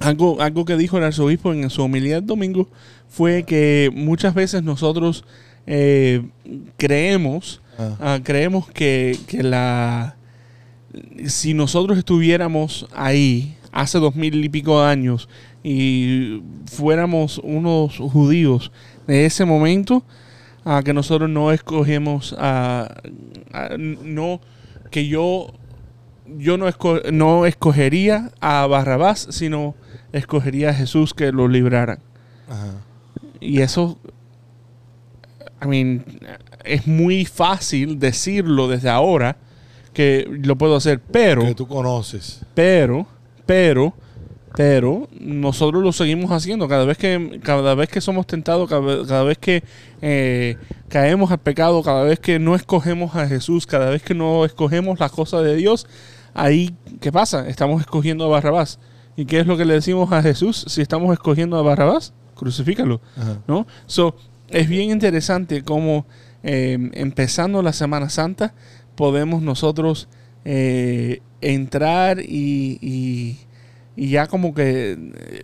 [0.01, 2.69] algo, algo que dijo el arzobispo en su homilía del domingo
[3.09, 5.25] fue que muchas veces nosotros
[5.67, 6.23] eh,
[6.77, 7.97] creemos, Ah.
[8.01, 10.17] ah, creemos que, que la
[11.27, 15.29] si nosotros estuviéramos ahí hace dos mil y pico de años
[15.65, 18.71] y fuéramos unos judíos
[19.07, 20.05] de ese momento,
[20.65, 22.95] a que nosotros no escogemos a,
[23.53, 24.41] a- no
[24.91, 25.53] que yo
[26.39, 29.75] yo no, esco- no escogería a Barrabás, sino
[30.13, 31.99] escogería a Jesús que lo librara.
[32.49, 32.75] Ajá.
[33.41, 33.99] Y eso,
[35.63, 36.05] I mean,
[36.65, 39.37] es muy fácil decirlo desde ahora
[39.93, 42.41] que lo puedo hacer, pero, Que tú conoces.
[42.55, 43.07] pero,
[43.47, 43.93] pero,
[44.57, 49.07] pero nosotros lo seguimos haciendo cada vez que, cada vez que somos tentados, cada, vez-
[49.09, 49.63] cada vez que
[50.03, 50.57] eh,
[50.89, 54.99] caemos al pecado, cada vez que no escogemos a Jesús, cada vez que no escogemos
[55.01, 55.87] las cosas de Dios,
[56.35, 57.49] ahí, ¿qué pasa?
[57.49, 58.79] Estamos escogiendo a Barrabás.
[59.17, 62.15] ¿Y qué es lo que le decimos a Jesús si estamos escogiendo a Barrabás?
[62.35, 63.01] Crucifícalo.
[63.17, 63.39] Ajá.
[63.47, 63.67] ¿no?
[63.87, 64.17] So,
[64.49, 66.07] es bien interesante cómo
[66.43, 68.55] eh, empezando la Semana Santa
[68.97, 70.09] podemos nosotros
[70.45, 73.39] eh, entrar y, y-
[73.97, 75.43] y ya como que eh,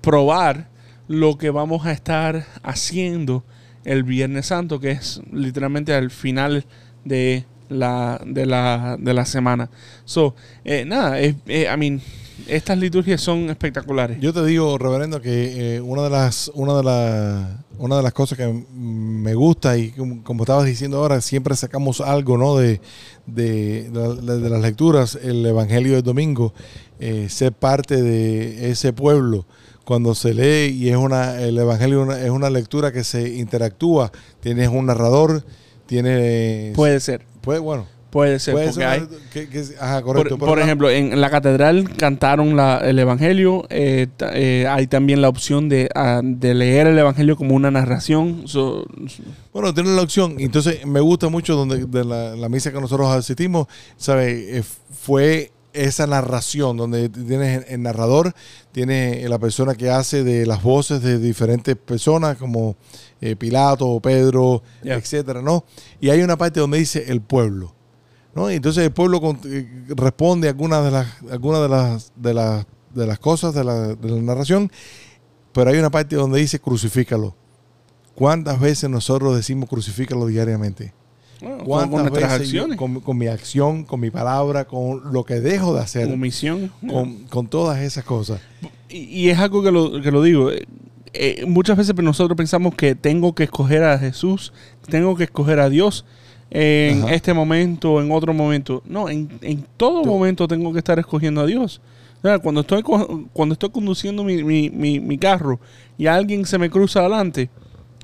[0.00, 0.68] probar
[1.08, 3.44] lo que vamos a estar haciendo
[3.84, 6.64] el Viernes Santo, que es literalmente al final
[7.04, 9.70] de la, de la, de la semana.
[10.04, 10.34] So,
[10.64, 12.00] eh, nada, eh, I mean,
[12.48, 14.18] estas liturgias son espectaculares.
[14.20, 17.48] Yo te digo, reverendo, que eh, una de las una de las
[17.78, 22.00] una de las cosas que me gusta y como, como estabas diciendo ahora, siempre sacamos
[22.00, 22.56] algo, ¿no?
[22.56, 22.80] De,
[23.26, 26.52] de, de- de las lecturas, el Evangelio del domingo,
[26.98, 29.46] eh, ser parte de ese pueblo.
[29.84, 34.12] Cuando se lee y es una el Evangelio una- es una lectura que se interactúa,
[34.40, 35.42] tienes un narrador,
[35.86, 40.02] tienes Puede ser, puede, bueno, puede ser, puede porque ser hay, una- que- que- ajá,
[40.02, 43.66] Por, correcto, por ejemplo, en la catedral cantaron la- el Evangelio.
[43.70, 48.42] eh, eh, hay también la opción de, ah, de leer el Evangelio como una narración.
[48.46, 48.86] So-
[49.52, 50.36] Bueno, tiene la opción.
[50.38, 54.58] Entonces, me gusta mucho donde de la, la misa que nosotros asistimos, ¿sabe?
[54.58, 58.34] Eh, fue esa narración donde tienes el narrador,
[58.72, 62.74] tienes la persona que hace de las voces de diferentes personas como
[63.20, 64.96] eh, Pilato, Pedro, Yeah.
[64.96, 65.64] etcétera, ¿no?
[66.00, 67.72] Y hay una parte donde dice el pueblo,
[68.34, 68.50] ¿no?
[68.50, 69.66] Y entonces el pueblo con- eh,
[69.96, 74.10] responde algunas de las algunas de las de las de las cosas de la, de
[74.10, 74.70] la narración,
[75.52, 77.34] pero hay una parte donde dice crucifícalo.
[78.14, 80.92] ¿Cuántas veces nosotros decimos crucifícalo diariamente?
[81.40, 84.66] bueno, con, ¿Cuántas con nuestras veces yo- acciones, con, con mi acción, con mi palabra,
[84.66, 86.70] con lo que dejo de hacer, como misión.
[86.86, 88.40] con, con todas esas cosas?
[88.90, 90.50] Y, y es algo que lo, que lo digo.
[90.50, 90.66] eh,
[91.12, 94.52] eh, muchas veces nosotros pensamos que tengo que escoger a Jesús,
[94.88, 96.04] tengo que escoger a Dios
[96.50, 97.14] en Ajá.
[97.14, 98.82] este momento en otro momento.
[98.86, 101.80] No, en, en todo Tú- momento tengo que estar escogiendo a Dios.
[102.18, 102.82] O sea, cuando estoy
[103.32, 105.58] cuando estoy conduciendo mi, mi- mi- mi carro
[105.96, 107.48] y alguien se me cruza adelante,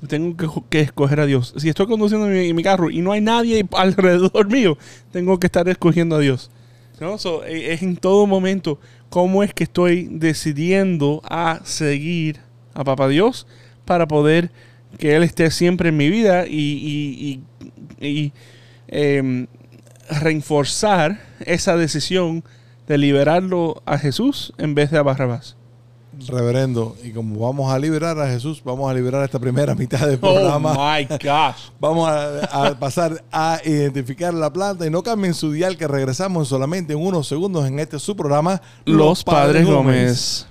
[0.07, 1.53] tengo que, que escoger a Dios.
[1.57, 4.77] Si estoy conduciendo mi, mi carro y no hay nadie alrededor mío,
[5.11, 6.49] tengo que estar escogiendo a Dios.
[6.99, 7.17] ¿no?
[7.19, 8.79] So, eh, es en todo momento
[9.09, 12.39] cómo es que estoy decidiendo a seguir
[12.73, 13.45] a Papá Dios
[13.85, 14.49] para poder
[14.97, 17.43] que Él esté siempre en mi vida y, y, y-
[17.99, 18.31] y,
[18.87, 19.47] em,
[20.21, 22.43] reforzar esa decisión
[22.87, 25.55] de liberarlo a Jesús en vez de a Barrabás.
[26.27, 30.17] Reverendo, y como vamos a liberar a Jesús, vamos a liberar esta primera mitad del
[30.21, 30.73] Oh programa.
[30.73, 31.69] my gosh.
[31.79, 36.47] Vamos a, a pasar a identificar la planta y no cambien su dial que regresamos
[36.47, 40.47] solamente en unos segundos en este su programa Los Padres Gómez.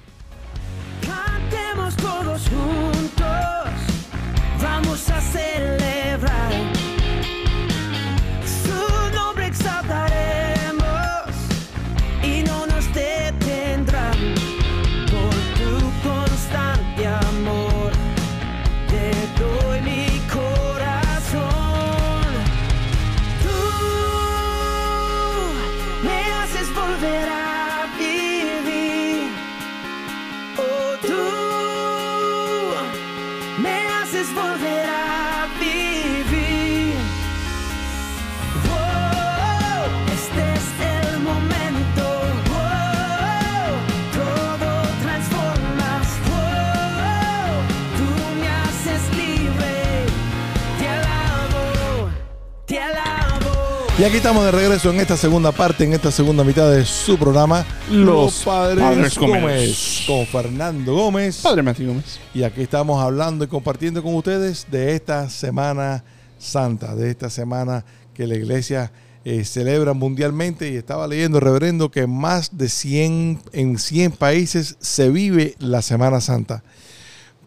[54.06, 57.66] Aquí estamos de regreso en esta segunda parte, en esta segunda mitad de su programa
[57.90, 59.40] Los Padres, Padres Gómez.
[59.40, 60.04] Gómez.
[60.06, 61.40] con Fernando Gómez.
[61.42, 62.20] Padre Matthew Gómez.
[62.32, 66.04] Y aquí estamos hablando y compartiendo con ustedes de esta Semana
[66.38, 68.92] Santa, de esta semana que la iglesia
[69.24, 70.70] eh, celebra mundialmente.
[70.70, 75.82] Y estaba leyendo, reverendo, que en más de 100, en 100 países se vive la
[75.82, 76.62] Semana Santa.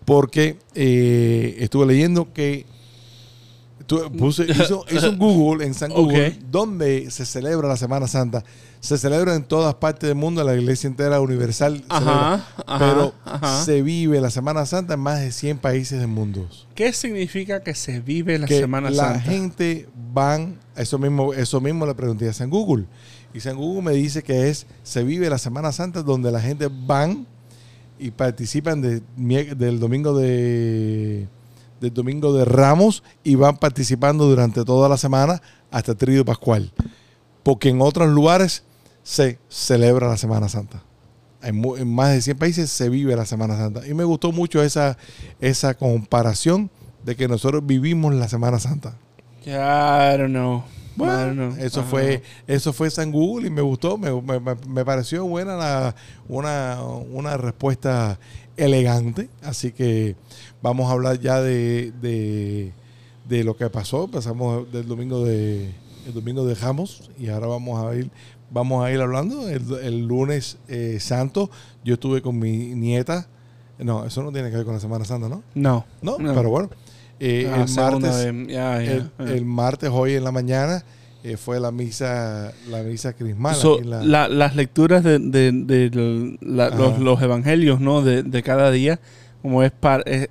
[0.04, 2.66] Porque eh, estuve leyendo que
[3.98, 6.34] puse- hizo, hizo un Google en San Google Ok.
[6.52, 8.44] donde se celebra la Semana Santa.
[8.80, 12.34] Se celebra en todas partes del mundo, la iglesia entera universal Ajá, celebra,
[12.66, 13.66] ajá, pero ajá.
[13.66, 16.48] se vive la Semana Santa en más de 100 países del mundo.
[16.76, 19.20] ¿Qué significa que se vive la que Semana la Santa?
[19.22, 22.86] gente van, eso mismo, eso mismo le pregunté a San Google.
[23.34, 26.70] Y San Google me dice que es, se vive la Semana Santa donde la gente
[26.72, 27.28] van
[28.00, 29.02] y participan de,
[29.56, 31.28] del domingo de
[31.80, 36.72] del domingo de Ramos y van participando durante toda la semana hasta el trío pascual.
[37.44, 38.64] Porque en otros lugares
[39.04, 40.84] se celebra la Semana Santa.
[41.42, 41.62] En,
[41.94, 43.88] más de 100 países se vive la Semana Santa.
[43.88, 44.98] Y me gustó mucho esa,
[45.40, 46.70] esa comparación
[47.06, 48.96] de que nosotros vivimos la Semana Santa.
[49.46, 50.58] I don't know.
[50.58, 51.66] I Bueno, don't know.
[51.66, 52.56] eso I don't fue, know.
[52.56, 55.96] eso fue San Google y me gustó, me, me- me- me pareció buena la-
[56.28, 58.20] una, una respuesta
[58.58, 59.30] elegante.
[59.42, 60.18] Así que
[60.62, 62.74] vamos a hablar ya de, de,
[63.28, 64.08] de lo que pasó.
[64.08, 65.72] Pasamos del domingo de
[66.08, 68.10] el domingo de Ramos y ahora vamos a ir
[68.52, 71.50] vamos a ir hablando el, el lunes eh, santo.
[71.84, 73.28] Yo estuve con mi nieta.
[73.78, 75.42] No, eso no tiene que ver con la Semana Santa, ¿no?
[75.56, 75.86] No.
[76.02, 76.34] No, No.
[76.34, 76.70] pero bueno.
[77.22, 78.26] Eh, Ah, el martes
[79.20, 80.84] el, martes, hoy en la mañana,
[81.24, 83.56] eh, fue la misa, la misa crismal.
[83.56, 88.02] So, la- la- las lecturas de, de- de los, los evangelios ¿no?
[88.02, 89.00] de, de cada día,
[89.42, 90.30] como es, para, es-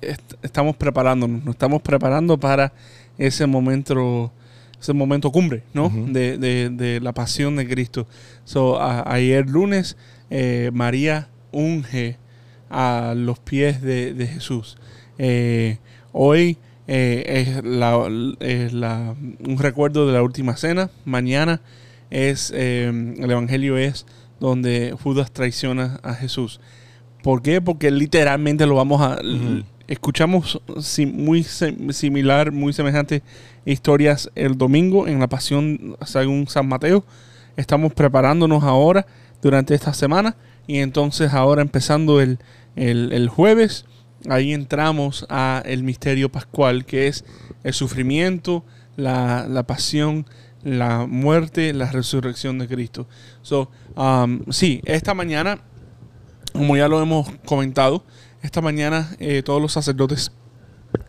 [0.00, 2.72] es- estamos preparándonos, nos estamos preparando para
[3.18, 4.32] ese momento
[4.80, 5.90] ese momento cumbre ¿no?
[6.12, 8.06] De, de- de la pasión de Cristo.
[8.44, 9.96] So, a- ayer lunes
[10.30, 12.16] eh, María unge
[12.70, 14.78] a los pies de, de Jesús.
[15.18, 15.78] Eh,
[16.12, 16.56] hoy
[16.88, 17.24] eh,
[17.58, 18.08] es, la,
[18.40, 19.14] es la-
[19.46, 20.88] un recuerdo de la última cena.
[21.04, 21.60] Mañana
[22.10, 24.06] es el evangelio es
[24.40, 26.58] donde Judas traiciona a Jesús.
[27.22, 27.60] ¿Por qué?
[27.60, 29.62] Porque literalmente lo vamos a Ujú.
[29.88, 30.60] escuchamos
[31.12, 33.22] muy sem- similar, muy semejante
[33.64, 37.04] historias el domingo en la pasión según San Mateo.
[37.56, 39.06] Estamos preparándonos ahora
[39.42, 42.38] durante esta semana y entonces ahora empezando el,
[42.76, 43.84] el- el jueves,
[44.28, 47.24] ahí entramos a el misterio pascual que es
[47.64, 48.64] el sufrimiento,
[48.96, 50.26] la, la pasión,
[50.62, 53.08] la muerte, la resurrección de Cristo.
[53.42, 55.58] So, um, sí, esta mañana,
[56.52, 58.04] como ya lo hemos comentado,
[58.42, 60.32] esta mañana eh, todos los sacerdotes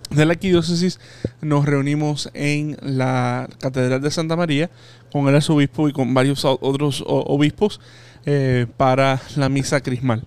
[0.10, 1.00] de la arquidiócesis
[1.42, 4.70] nos reunimos en la Catedral de Santa María
[5.12, 7.80] con el arzobispo y con varios otros obispos
[8.26, 10.26] eh, para la misa crismal.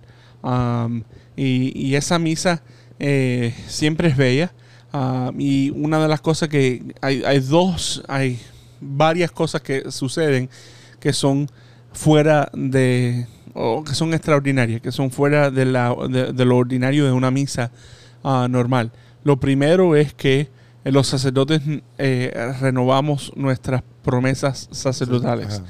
[1.35, 2.63] Y, esa misa
[2.99, 4.53] eh, siempre es bella.
[5.37, 8.39] y una de las cosas que hay, hay dos, hay
[8.81, 10.49] varias cosas que suceden
[10.99, 11.49] que son
[11.93, 17.05] fuera de, o que son extraordinarias, que son fuera de, la, de, de lo ordinario
[17.05, 17.71] de una misa
[18.23, 18.91] ah, normal.
[19.23, 20.49] Lo primero es que
[20.83, 21.61] eh, los sacerdotes
[21.97, 25.61] eh, renovamos nuestras promesas sacerdotales.
[25.61, 25.65] Ajá.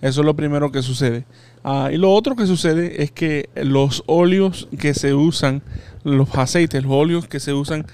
[0.00, 1.24] Eso es lo primero que sucede.
[1.62, 5.62] Ah, y lo otro que sucede es que los óleos que se usan,
[6.04, 7.86] los aceites, los óleos que se usan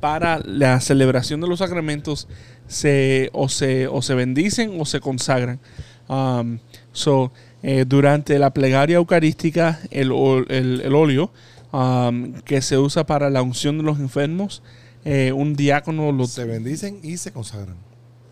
[0.00, 2.28] para la celebración de los sacramentos
[2.66, 5.60] se, o, se, o se bendicen o se consagran.
[6.08, 6.58] Um,
[6.92, 7.32] so,
[7.68, 10.12] eh, durante la plegaria eucarística, el,
[10.48, 11.32] el- el óleo
[11.72, 14.62] um, que se usa para la unción de los enfermos,
[15.04, 16.26] eh, un diácono lo...
[16.26, 17.74] Se bendicen y se consagran.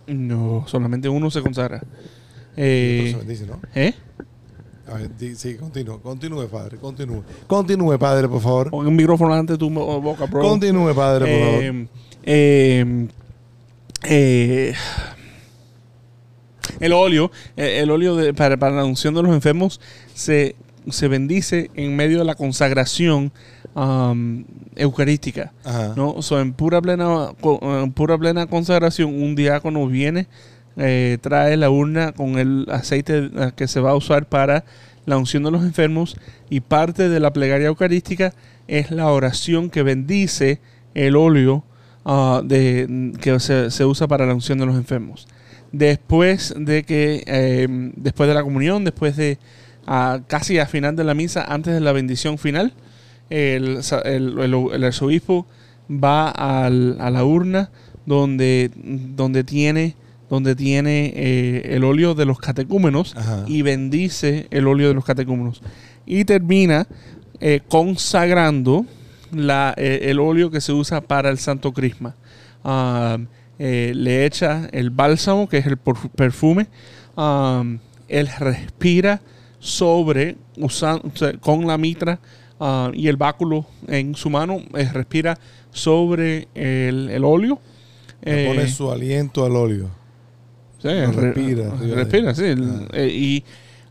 [0.06, 1.82] No, solamente uno se consagra.
[2.56, 3.60] Eh, se bendicen, ¿no?
[3.74, 3.92] ¿eh?
[4.86, 7.24] A ver, sí, continúe, continúe, padre, continúe.
[7.48, 8.70] Continúe, padre, por favor.
[8.70, 10.42] Pon el micrófono de tu boca, bro.
[10.42, 11.64] Continúe, padre, por favor.
[11.64, 11.86] Eh,
[12.22, 13.08] eh,
[14.04, 14.74] eh,
[16.84, 19.80] el óleo, eh, el óleo de- para, para la unción de los enfermos
[20.14, 20.54] se,
[20.90, 23.32] se bendice en medio de la consagración
[23.74, 24.44] um,
[24.76, 25.52] eucarística.
[25.64, 25.94] Ajá.
[25.96, 26.20] ¿no?
[26.22, 27.30] So, en pura plena,
[27.62, 30.26] en pura plena consagración, un diácono viene,
[30.76, 34.64] eh, trae la urna con el aceite eh, que se va a usar para
[35.06, 36.16] la unción de los enfermos
[36.50, 38.32] y parte de la plegaria eucarística
[38.68, 40.60] es la oración que bendice
[40.94, 41.62] el óleo
[42.04, 45.28] ah, de, que se, se usa para la unción de los enfermos.
[45.78, 49.38] Después de que, eh, después de la comunión, después de
[49.88, 52.72] ah, casi a final de la misa, antes de la bendición final,
[53.28, 55.46] el, el- el- el arzobispo
[55.90, 57.70] va al- a la urna
[58.06, 59.96] donde, donde tiene,
[60.30, 63.44] donde tiene eh, el óleo de los catecúmenos Ajá.
[63.48, 65.60] y bendice el óleo de los catecúmenos.
[66.06, 66.86] Y termina
[67.40, 68.86] eh, consagrando
[69.32, 72.14] la, eh, el óleo que se usa para el Santo Crisma.
[72.62, 73.18] Ah,
[73.58, 76.66] eh, le echa el bálsamo, que es el perfume.
[77.16, 77.62] Ah,
[78.08, 79.20] él respira
[79.58, 82.18] sobre, usa- o sea, con la mitra
[82.60, 85.38] ah, y el báculo en su mano, eh, respira
[85.70, 87.58] sobre el, el óleo.
[88.22, 89.90] Le Eh, pone su aliento al óleo.
[90.82, 92.44] Sí, respira, arriba respira, sí.
[92.58, 92.86] Ah.
[92.92, 93.44] eh, y,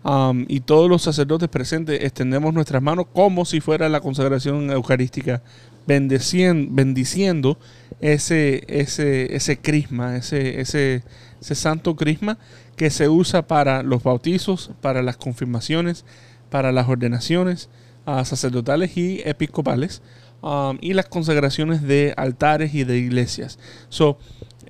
[0.08, 5.42] um, y todos los sacerdotes presentes extendemos nuestras manos como si fuera la consagración eucarística,
[5.88, 7.58] bendecien- bendiciendo
[8.00, 11.04] ese, ese, ese crisma, ese, ese,
[11.42, 12.38] ese santo crisma
[12.76, 16.06] que se usa para los bautizos, para las confirmaciones,
[16.50, 17.70] para las ordenaciones
[18.06, 20.02] ah, sacerdotales y episcopales,
[20.42, 23.60] um, y las consagraciones de altares y de iglesias.
[23.90, 24.18] So,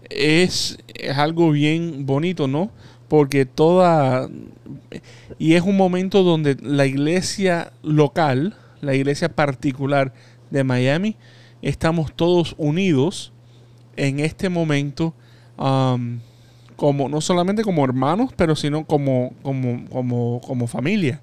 [0.09, 2.71] es, es algo bien bonito, ¿no?
[3.07, 4.29] Porque toda...
[5.37, 10.13] Y es un momento donde la iglesia local, la iglesia particular
[10.51, 11.15] de Miami,
[11.63, 13.31] estamos todos unidos
[13.95, 15.13] en este momento,
[15.57, 16.19] um,
[16.75, 21.21] como, no solamente como hermanos, pero sino como, como, como, como familia.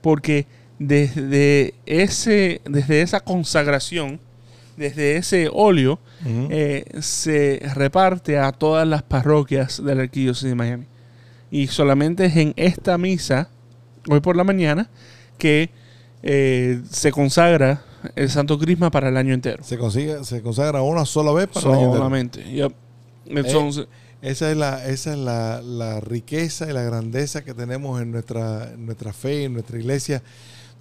[0.00, 0.46] Porque
[0.78, 4.18] desde, ese, desde esa consagración,
[4.76, 5.98] desde ese óleo,
[6.50, 10.86] eh, se reparte a todas las parroquias de la arquidiócesis de Miami.
[11.50, 13.50] Y solamente es en esta misa,
[14.08, 14.88] hoy por la mañana,
[15.36, 15.70] que
[16.22, 17.82] eh, se consagra
[18.16, 19.62] el Santo Crisma para el año entero.
[19.64, 21.96] se, consigue, se consagra una sola vez para el año entero.
[21.98, 22.44] Solamente.
[22.52, 22.72] Yep.
[23.26, 23.86] Entonces,
[24.20, 28.72] Esa es la, esa es la, la riqueza y la grandeza que tenemos en nuestra,
[28.72, 30.22] en nuestra fe, en nuestra iglesia,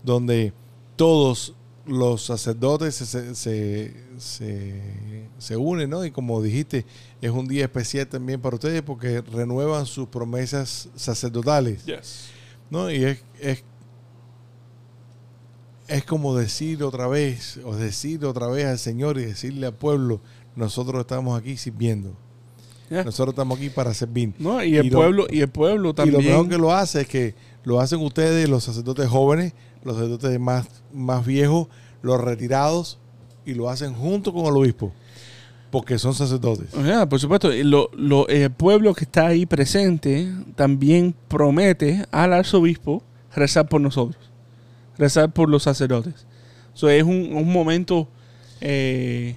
[0.03, 0.53] donde
[0.95, 1.55] todos
[1.87, 6.05] los sacerdotes se, se, se, se- se unen, ¿no?
[6.05, 6.85] Y como dijiste,
[7.19, 12.25] es un día especial también para ustedes porque renuevan sus promesas sacerdotales, yes.
[12.69, 12.91] ¿no?
[12.91, 13.63] Y es, es,
[15.91, 20.21] es como decir otra vez, o decir otra vez al Señor y decirle al pueblo,
[20.55, 22.15] nosotros estamos aquí sirviendo.
[22.89, 23.03] Yeah.
[23.05, 24.33] Nosotros estamos aquí para servir.
[24.39, 26.23] No, y el Y lo- pueblo, y el pueblo Y también.
[26.23, 30.39] lo mejor que lo hace es que lo hacen ustedes, los sacerdotes jóvenes, los sacerdotes
[30.39, 31.67] más, más viejos,
[32.01, 32.99] los retirados,
[33.45, 34.91] y lo hacen junto con el obispo,
[35.71, 36.67] porque son sacerdotes.
[36.85, 42.33] Ya, por supuesto, y lo- lo- el pueblo que está ahí presente también promete al
[42.33, 44.30] arzobispo rezar por nosotros,
[45.01, 46.13] rezar por los sacerdotes.
[46.73, 48.07] So, es un, un momento
[48.61, 49.35] eh,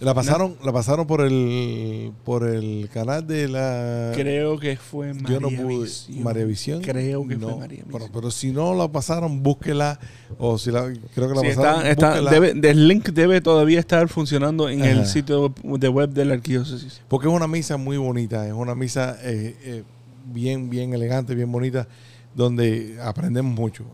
[0.00, 5.30] La pasaron, la pasaron por el por el canal de la Creo que fue María
[5.30, 6.22] yo no pude Visión.
[6.22, 6.82] María Visión.
[6.82, 8.12] Creo que no, fue María Pero, Visión.
[8.12, 9.98] pero si no la pasaron, búsquela
[10.38, 13.80] o si la creo que la Sí, pasaron, está, está- debe- el link debe todavía
[13.80, 14.90] estar funcionando en Ajá.
[14.90, 17.00] el sitio de web de la arquidiócesis.
[17.08, 19.82] porque es una misa muy bonita, es una misa eh, eh,
[20.32, 21.88] bien bien elegante, bien bonita
[22.34, 23.84] donde aprendemos mucho.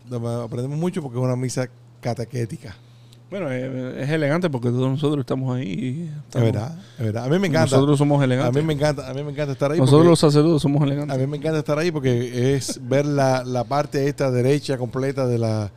[0.43, 1.69] Aprendemos mucho porque es una misa
[2.01, 2.75] catequética.
[3.29, 5.67] Bueno, es elegante porque todos nosotros estamos ahí.
[5.71, 7.23] y Es estamos- verdad, es verdad.
[7.25, 7.75] A mí me encanta.
[7.77, 8.61] Nosotros somos A elegantes.
[8.61, 9.79] mí me encanta, a mí me encanta estar ahí.
[9.79, 11.15] nosotros los sacerdotes somos elegantes.
[11.15, 15.27] A mí me encanta estar ahí porque es ver la, la parte esta derecha completa
[15.27, 15.71] de la,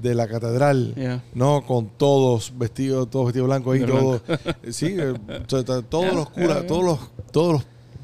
[0.00, 1.20] de la catedral, Yeah.
[1.34, 1.64] ¿no?
[1.66, 4.22] Con todos vestidos, todos vestidos blancos ahí, todos.
[4.70, 5.14] Sí, eh,
[5.48, 6.98] to- to- todos los curas, todos los,
[7.32, 7.52] todos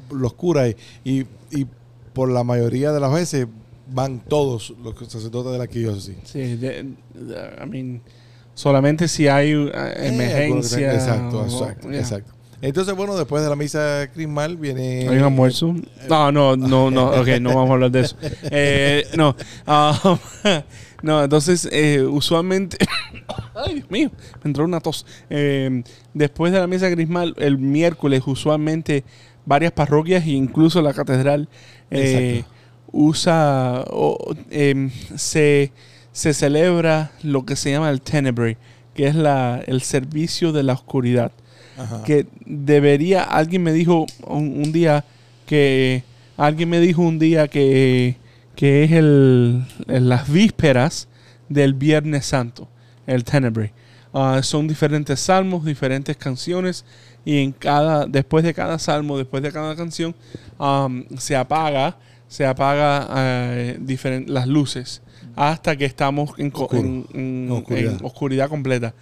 [0.09, 1.65] los, los curas y, y
[2.13, 3.47] por la mayoría de las veces
[3.89, 6.15] van todos los sacerdotes de la arquidiócesis.
[6.25, 6.83] Sí, de-
[7.13, 8.01] de- I mean,
[8.53, 10.91] Solamente si hay eh, Eh, emergencia.
[10.93, 11.99] Exacto, exacto, yeah.
[11.99, 12.33] exacto.
[12.59, 15.07] Entonces, bueno, después de la misa crismal viene...
[15.07, 15.75] ¿Hay un almuerzo?
[16.09, 18.15] No, no, no, no, ok, no vamos a hablar de eso.
[18.49, 19.35] Eh, no,
[19.67, 20.17] ah,
[21.03, 22.77] no, entonces, eh, usualmente,
[23.55, 24.09] ay, Dios mío,
[24.43, 25.05] me entró una tos.
[25.29, 25.83] Eh,
[26.15, 29.03] después de la misa crismal, el miércoles, usualmente,
[29.45, 31.47] varias parroquias e incluso la catedral
[31.91, 32.56] eh, Exacto.
[32.91, 35.71] Usa, o, em, se,
[36.11, 38.57] se celebra lo que se llama el Tenebrae,
[38.93, 41.31] que es la, el servicio de la oscuridad
[41.77, 42.03] Ajá.
[42.03, 45.05] que debería, alguien me dijo un, un día
[45.45, 46.03] que,
[46.37, 48.17] alguien me dijo un día que,
[48.55, 51.07] que es el, en las vísperas
[51.49, 52.67] del Viernes Santo,
[53.05, 53.71] el Tenebrae.
[54.13, 56.85] Ah, son diferentes salmos, diferentes canciones
[57.25, 60.15] y en cada, después de cada salmo, después de cada canción,
[61.17, 61.97] se apaga,
[62.27, 65.01] se apaga eh, las luces
[65.35, 67.93] hasta que estamos en, en- en- En oscuridad.
[67.99, 68.93] en oscuridad completa.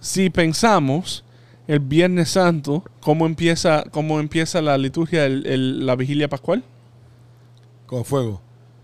[0.00, 1.24] Si pensamos
[1.68, 6.62] el Viernes Santo, ¿cómo empieza, cómo empieza la liturgia, el- el- la vigilia pascual?
[7.86, 8.40] Con fuego.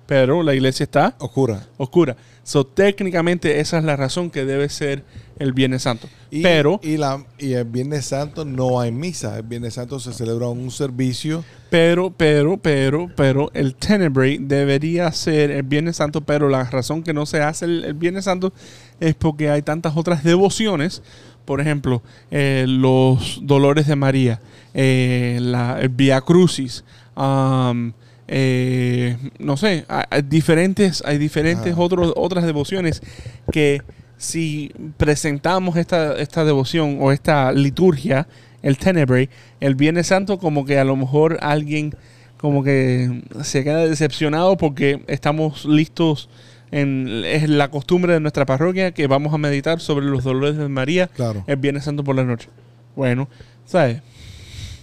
[0.06, 1.66] Pero la iglesia está Oscura.
[1.76, 2.16] oscura.
[2.44, 5.04] So, técnicamente esa es la razón que debe ser
[5.38, 6.08] el Viernes Santo.
[6.30, 9.36] Y, pero, y, la, y el Viernes Santo no hay misa.
[9.38, 11.44] El Viernes Santo se celebra un servicio.
[11.70, 17.12] pero, pero, pero, pero, el Tenebrae debería ser el Viernes Santo, pero la razón que
[17.12, 18.52] no se hace el, el Viernes Santo
[18.98, 21.02] es porque hay tantas otras devociones.
[21.44, 24.40] Por ejemplo, eh, los Dolores de María,
[24.74, 26.84] eh, la, el Via Crucis,
[27.16, 27.92] um,
[28.28, 33.02] eh, no sé, hay, diferentes, hay diferentes otros, otras devociones
[33.50, 33.82] que
[34.16, 38.28] si presentamos esta, esta devoción o esta liturgia,
[38.62, 39.28] el Tenebrae,
[39.60, 41.94] el Viernes Santo, como que a lo mejor alguien
[42.36, 46.28] como que se queda decepcionado porque estamos listos
[46.72, 50.68] en es la costumbre de nuestra parroquia que vamos a meditar sobre los dolores de
[50.68, 51.44] María Claro.
[51.46, 52.48] el Viernes Santo por la noche.
[52.96, 53.28] Bueno,
[53.64, 54.02] ¿sabes?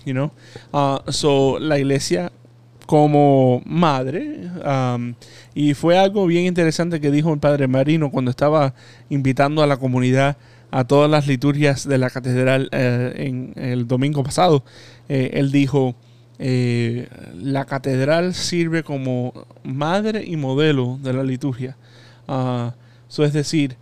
[0.06, 0.32] You know?
[0.72, 2.32] Ah, so, la iglesia
[2.90, 4.50] como madre,
[5.54, 8.74] y fue algo bien interesante que dijo el padre Marino cuando estaba
[9.10, 10.38] invitando a la comunidad
[10.72, 14.64] a todas las liturgias de la catedral eh, en el domingo pasado.
[15.08, 15.94] Eh, él dijo,
[16.40, 19.34] eh, la catedral sirve como
[19.64, 21.78] madre y modelo de la liturgia.
[22.28, 22.74] Ah,
[23.08, 23.78] so es decir,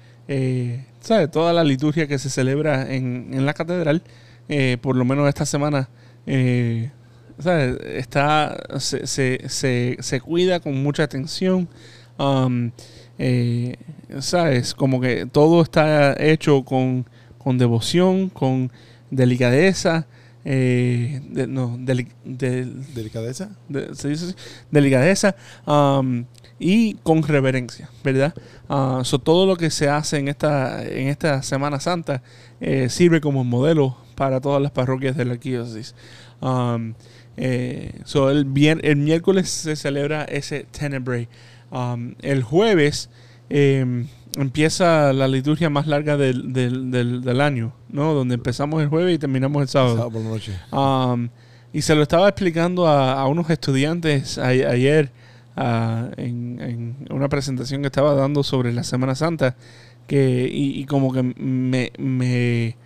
[1.00, 1.30] ¿sabe?
[1.30, 4.04] toda la liturgia que se celebra en, en la catedral,
[4.82, 5.88] por lo menos esta semana,
[7.40, 11.68] está se, se, se, se cuida con mucha atención.
[12.18, 12.72] Um,
[13.20, 13.76] eh,
[14.20, 14.74] ¿Sabes?
[14.74, 17.06] Como que todo está hecho con,
[17.38, 18.72] con devoción, con
[19.12, 20.08] delicadeza.
[20.50, 22.66] eh, de- no, deli- de-
[22.96, 23.50] ¿Delicadeza?
[23.68, 24.36] de- se dice así,
[24.72, 25.36] delicadeza
[25.66, 26.24] um,
[26.58, 28.34] y con reverencia, ¿verdad?
[28.70, 32.24] Ah, so, todo lo que se hace en esta, en esta Semana Santa
[32.62, 35.94] eh, sirve como modelo para todas las parroquias de la arquidiócesis.
[36.40, 36.94] Um,
[37.38, 41.30] eh, so, el, vier- el miércoles se celebra ese Tenebrae.
[41.72, 43.10] Um, el jueves
[43.50, 44.06] eh,
[44.38, 48.14] empieza la liturgia más larga del, del- del- del año, ¿no?
[48.14, 49.94] Donde empezamos el jueves y terminamos el sábado.
[49.96, 50.54] Sábado por la noche.
[50.72, 51.30] Um,
[51.74, 55.12] y se lo estaba explicando a, a unos estudiantes a- ayer
[56.18, 59.56] en, en una presentación que estaba dando sobre la Semana Santa.
[60.08, 62.78] Que, y, y como que me, me,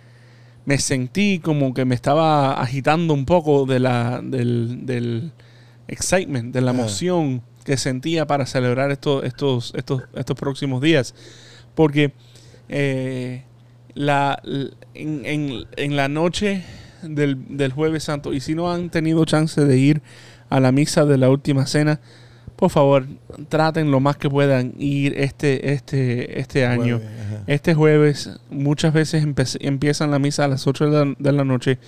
[0.64, 5.32] me sentí como que me estaba agitando un poco de la, del, del
[5.88, 6.80] excitement, de la Ajá.
[6.80, 11.14] emoción que sentía para celebrar estos, estos, estos, estos próximos días.
[11.74, 12.12] Porque
[12.68, 13.42] eh,
[13.94, 14.40] la,
[14.94, 16.64] en, en- en la noche
[17.02, 20.02] del, del jueves santo, y si no han tenido chance de ir
[20.48, 22.00] a la misa de la última cena,
[22.62, 23.06] por favor,
[23.48, 27.00] traten lo más que puedan ir este, este, este año.
[27.00, 27.40] Jueves.
[27.48, 29.26] Este jueves muchas veces
[29.58, 31.80] empiezan la misa a las 8 de la, de la noche.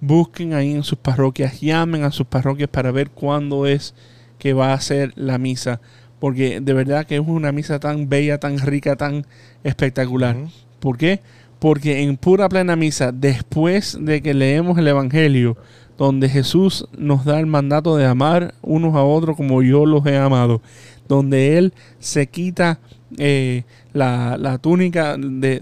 [0.00, 3.94] Busquen ahí en sus parroquias, llamen a sus parroquias para ver cuándo es
[4.40, 5.80] que va a ser la misa.
[6.18, 9.24] Porque de verdad que es una misa tan bella, tan rica, tan
[9.62, 10.36] espectacular.
[10.80, 11.20] ¿Por qué?
[11.60, 15.56] Porque en pura plena misa, después de que leemos el Evangelio,
[15.98, 20.16] donde Jesús nos da el mandato de amar unos a otros como yo los he
[20.16, 20.62] amado,
[21.08, 22.78] donde Él se quita
[23.18, 25.60] eh, la, la túnica, de,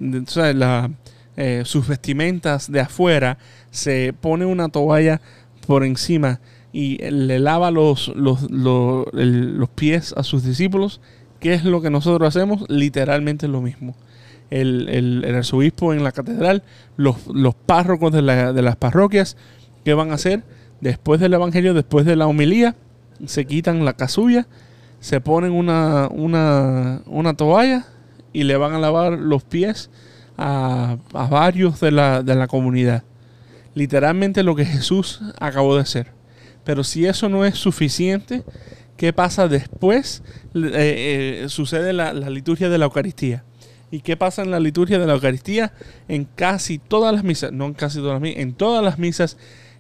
[1.37, 3.39] eh, sus vestimentas de afuera,
[3.71, 5.21] se pone una toalla
[5.67, 6.41] por encima
[6.73, 11.01] y le lava los, los, los, los pies a sus discípulos.
[11.41, 12.65] ¿Qué es lo que nosotros hacemos?
[12.69, 13.95] Literalmente lo mismo
[14.51, 16.63] el, el- el arzobispo en la catedral,
[16.97, 19.37] los, los párrocos de, la- de las parroquias,
[19.87, 20.43] ¿qué van a hacer?
[20.81, 22.75] Después del Evangelio, después de la homilía,
[23.25, 24.49] se quitan la casulla,
[24.99, 27.87] se ponen una, una, una toalla
[28.33, 29.89] y le van a lavar los pies
[30.37, 33.05] a, a varios de la, de la comunidad.
[33.77, 36.09] Literalmente lo que Jesús acabó de hacer.
[36.65, 38.43] Pero si eso no es suficiente,
[38.97, 40.25] ¿qué pasa después?
[40.53, 43.45] Eh, eh, sucede la, la liturgia de la Eucaristía.
[43.93, 45.73] ¿Y qué pasa en la liturgia de la Eucaristía?
[46.09, 49.37] En casi todas las misas, no en casi todas las misas, en todas las misas,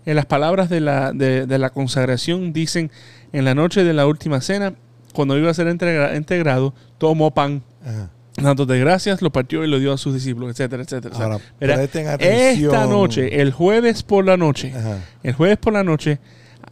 [0.06, 2.90] en las palabras de la, de, de la consagración dicen,
[3.32, 4.72] en la noche de la última cena,
[5.12, 8.10] cuando iba a ser integra- integrado, tomó pan, Ajá.
[8.36, 11.14] dándote gracias, lo partió y lo dio a sus discípulos, etcétera, etcétera.
[11.14, 12.72] O sea, Ahora, presten atención.
[12.74, 14.98] esta noche, el jueves por la noche, Ajá.
[15.22, 16.18] el jueves por la noche,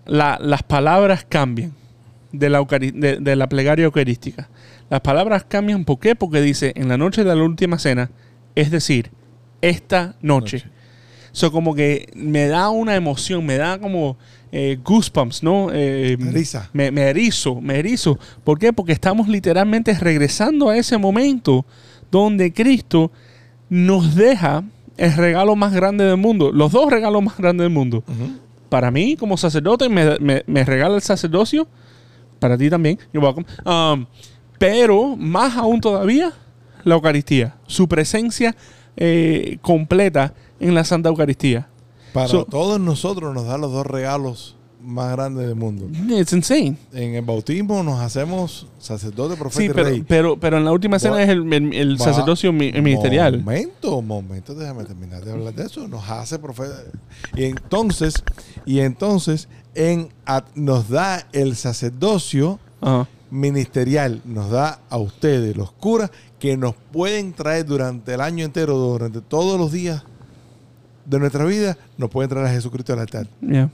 [0.07, 1.72] la- las palabras cambian
[2.32, 4.49] de la, de, de la plegaria eucarística.
[4.91, 6.14] Las palabras cambian, ¿por qué?
[6.14, 8.11] Porque dice en la noche de la última cena,
[8.55, 9.11] es decir,
[9.62, 10.59] esta noche.
[10.59, 10.70] Noche.
[11.35, 14.16] Eso como que me da una emoción, me da como
[14.53, 15.68] eh, goosebumps, ¿no?
[15.72, 16.70] Eh, Eriza.
[16.72, 18.18] Me, me erizo, me erizo.
[18.45, 18.72] ¿Por qué?
[18.72, 21.66] Porque estamos literalmente regresando a ese momento
[22.11, 23.11] donde Cristo
[23.68, 24.62] nos deja
[24.97, 28.05] el regalo más grande del mundo, los dos regalos más grandes del mundo.
[28.68, 31.66] Para mí, como sacerdote, me, me- me regala el sacerdocio.
[32.39, 32.99] Para ti también.
[33.12, 33.47] You're welcome.
[33.64, 34.07] Um,
[34.59, 36.32] pero más aún todavía,
[36.85, 37.57] la Eucaristía.
[37.66, 38.55] Su presencia
[38.97, 41.69] eh, completa en la Santa Eucaristía.
[42.13, 45.89] Para So- todos nosotros nos da los dos regalos más grandes del mundo.
[46.15, 46.77] It's insane.
[46.93, 50.05] En el bautismo nos hacemos sacerdote, profeta Sí, y pero, rey.
[50.07, 53.39] pero, pero en la última cena es el, el- el sacerdocio mi- ministerial.
[53.39, 55.89] Momento, momento, déjame terminar de hablar de eso.
[55.89, 56.75] Nos hace profeta.
[57.35, 58.23] Y entonces,
[58.67, 62.59] y entonces, en, a- nos da el sacerdocio
[63.31, 68.77] ministerial, nos da a ustedes, los curas, que nos pueden traer durante el año entero,
[68.77, 70.05] durante todos los días
[71.05, 73.27] de nuestra vida, nos pueden traer a Jesucristo al altar.
[73.41, 73.71] Yeah.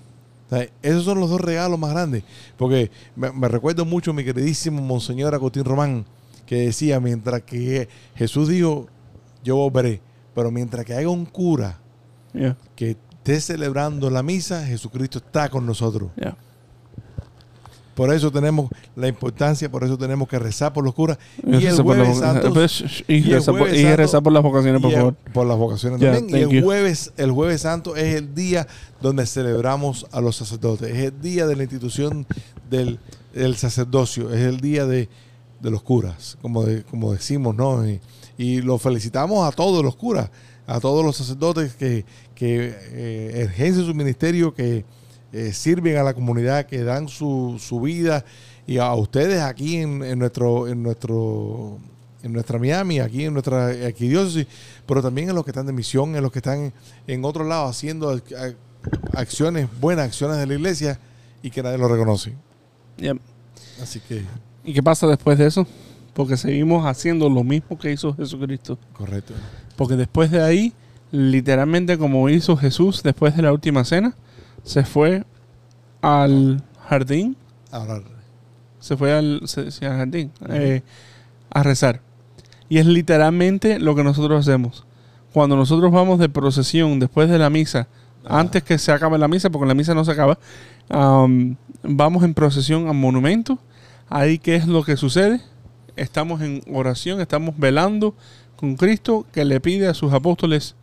[0.47, 2.25] O sea, esos son los dos regalos más grandes.
[2.57, 6.05] Porque me, me recuerdo mucho mi queridísimo Monseñor Agustín Román,
[6.47, 8.89] que decía, mientras que Jesús dijo,
[9.45, 10.01] yo volveré,
[10.35, 11.79] pero mientras que haya un cura
[12.33, 12.57] Yeah.
[12.77, 16.11] que esté celebrando la misa, Jesucristo está con nosotros.
[16.17, 16.37] Yeah.
[18.01, 21.19] Por eso tenemos la importancia, por eso tenemos que rezar por los curas.
[21.47, 22.55] Y el Reza por las jueves santo...
[22.55, 25.15] Pues, y y el reza por- las vocaciones, por favor.
[25.35, 26.51] por las vocaciones Yeah, también.
[26.51, 28.67] Y el jueves, el jueves santo es el día
[29.03, 30.89] donde celebramos a los sacerdotes.
[30.97, 32.27] Es el día de la institución
[32.71, 32.99] del,
[33.35, 34.33] del sacerdocio.
[34.33, 35.11] Es el día de,
[35.61, 37.87] de los curas, como, de- como decimos, ¿no?
[37.87, 38.01] Y,
[38.39, 40.31] y lo felicitamos a todos los curas,
[40.67, 44.87] a todos los sacerdotes que, que eh, ejercen su ministerio, que
[45.33, 48.25] eh, sirven a la comunidad, que dan su, su vida.
[48.67, 51.79] Y a ustedes aquí en, en nuestro, en nuestro
[52.23, 54.47] en nuestra Miami, aquí en nuestra arquidiócesis,
[54.87, 56.71] pero también en los que están de misión, en los que están
[57.07, 58.57] en, otro lado haciendo ac- ac-
[59.15, 60.99] acciones, buenas acciones de la iglesia
[61.43, 62.35] y que nadie lo reconoce.
[63.83, 64.23] Así que,
[64.65, 65.67] ¿Y qué pasa después de eso?
[66.13, 68.79] Porque seguimos haciendo lo mismo que hizo Jesucristo.
[68.93, 69.33] correcto.
[69.77, 70.75] Porque después de ahí,
[71.11, 74.15] literalmente como hizo Jesús después de la última cena,
[74.65, 75.25] se fue
[76.03, 77.37] al jardín,
[77.71, 78.01] Ahora,
[78.79, 80.83] se fue al, se- sí, al jardín eh,
[81.51, 82.01] a rezar.
[82.69, 84.85] Y es literalmente lo que nosotros hacemos.
[85.33, 87.89] Cuando nosotros vamos de procesión después de la misa,
[88.25, 90.39] antes que se acabe la misa, porque la misa no se acaba,
[90.89, 93.59] am, vamos en procesión al monumento.
[94.09, 95.41] Ahí, ¿qué es lo que sucede?
[95.97, 98.15] Estamos en oración, estamos velando
[98.57, 100.75] con Cristo que le pide a sus apóstoles,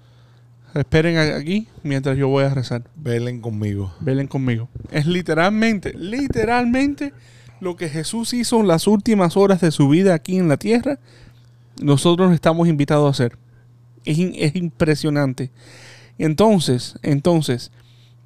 [0.73, 2.83] esperen aquí mientras yo voy a rezar.
[2.95, 3.93] velen conmigo.
[3.99, 4.69] Velen conmigo.
[4.91, 7.13] Es literalmente, literalmente
[7.59, 10.99] lo que Jesús hizo en las últimas horas de su vida aquí en la tierra,
[11.81, 13.37] nosotros estamos invitados a hacer.
[14.05, 15.51] Es, es impresionante.
[16.17, 17.71] Entonces, entonces,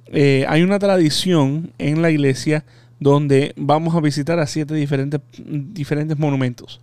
[0.08, 2.66] eh, hay una tradición en la iglesia
[3.00, 6.80] donde vamos a visitar a siete diferentes, diferentes monumentos.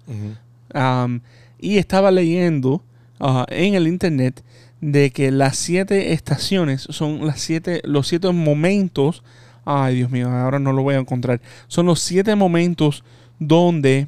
[1.60, 2.82] Y estaba leyendo
[3.20, 4.42] ah, en el internet
[4.80, 9.22] de que las siete estaciones son las siete, los siete momentos.
[9.64, 11.40] Ay, Dios mío, ahora no lo voy a encontrar.
[11.66, 13.04] Son los siete momentos
[13.38, 14.06] donde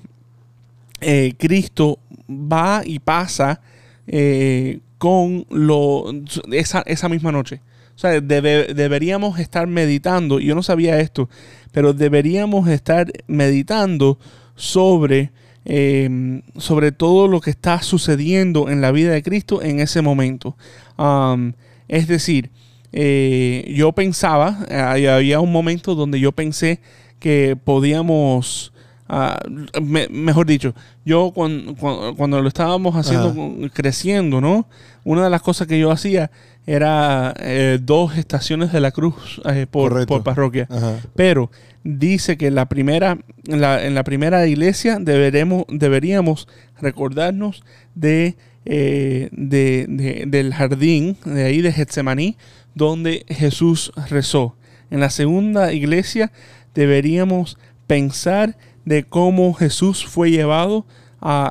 [1.00, 1.98] eh, Cristo
[2.28, 3.60] va y pasa
[4.06, 6.04] eh, con lo,
[6.52, 7.60] esa, esa misma noche.
[7.94, 11.28] O sea, debe- deberíamos estar meditando, yo no sabía esto,
[11.72, 14.18] pero deberíamos estar meditando
[14.56, 15.32] sobre,
[15.72, 20.56] eh, sobre todo lo que está sucediendo en la vida de Cristo en ese momento.
[20.98, 21.52] Um,
[21.86, 22.50] es decir,
[22.92, 24.66] eh, yo pensaba,
[25.14, 26.80] había un momento donde yo pensé
[27.20, 28.72] que podíamos,
[29.08, 29.38] ah,
[29.80, 31.76] me- mejor dicho, yo cuando,
[32.16, 33.70] cuando, lo estábamos haciendo, Ajá.
[33.72, 34.66] creciendo, ¿no?
[35.04, 36.32] Una de las cosas que yo hacía
[36.66, 40.66] era eh, dos estaciones de la cruz eh, por, parroquia.
[40.68, 40.98] Ajá.
[41.14, 41.50] Pero
[41.84, 43.18] dice que la primera,
[43.48, 46.48] en, la, en la primera iglesia deberemos, deberíamos
[46.80, 47.62] recordarnos
[47.94, 52.36] de eh, de- de- del jardín, de ahí de Getsemaní,
[52.74, 54.54] donde Jesús rezó.
[54.90, 56.30] En la segunda iglesia
[56.74, 57.56] deberíamos
[57.86, 60.84] pensar de cómo Jesús fue llevado
[61.20, 61.50] a,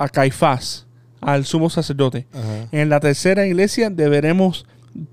[0.00, 0.86] a- a Caifás,
[1.20, 2.26] al sumo sacerdote.
[2.32, 2.68] Ajá.
[2.72, 4.66] En la tercera iglesia deberemos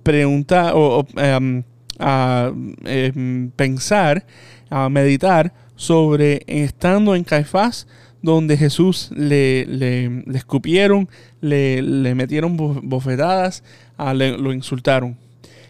[0.04, 1.64] preguntar o, o, em,
[2.00, 2.52] a,
[2.86, 4.26] em, pensar,
[4.70, 7.88] a meditar sobre estando en Caifás,
[8.22, 11.08] donde Jesús le, le- le escupieron,
[11.42, 13.64] le, le metieron bo- bofetadas,
[14.16, 15.18] le- lo insultaron.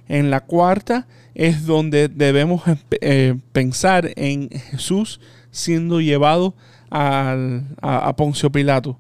[0.08, 2.62] En la cuarta es donde debemos
[3.02, 5.20] eh, pensar en Jesús
[5.52, 6.56] siendo llevado
[6.90, 9.00] al- a, a Poncio Pilato.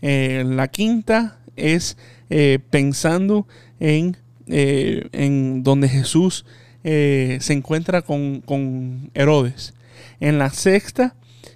[0.00, 1.96] Eh, la quinta es
[2.30, 3.46] eh, pensando
[3.80, 4.16] en,
[4.46, 6.46] eh, en donde Jesús
[6.84, 9.74] eh, se encuentra con, con Herodes.
[10.20, 11.14] En la sexta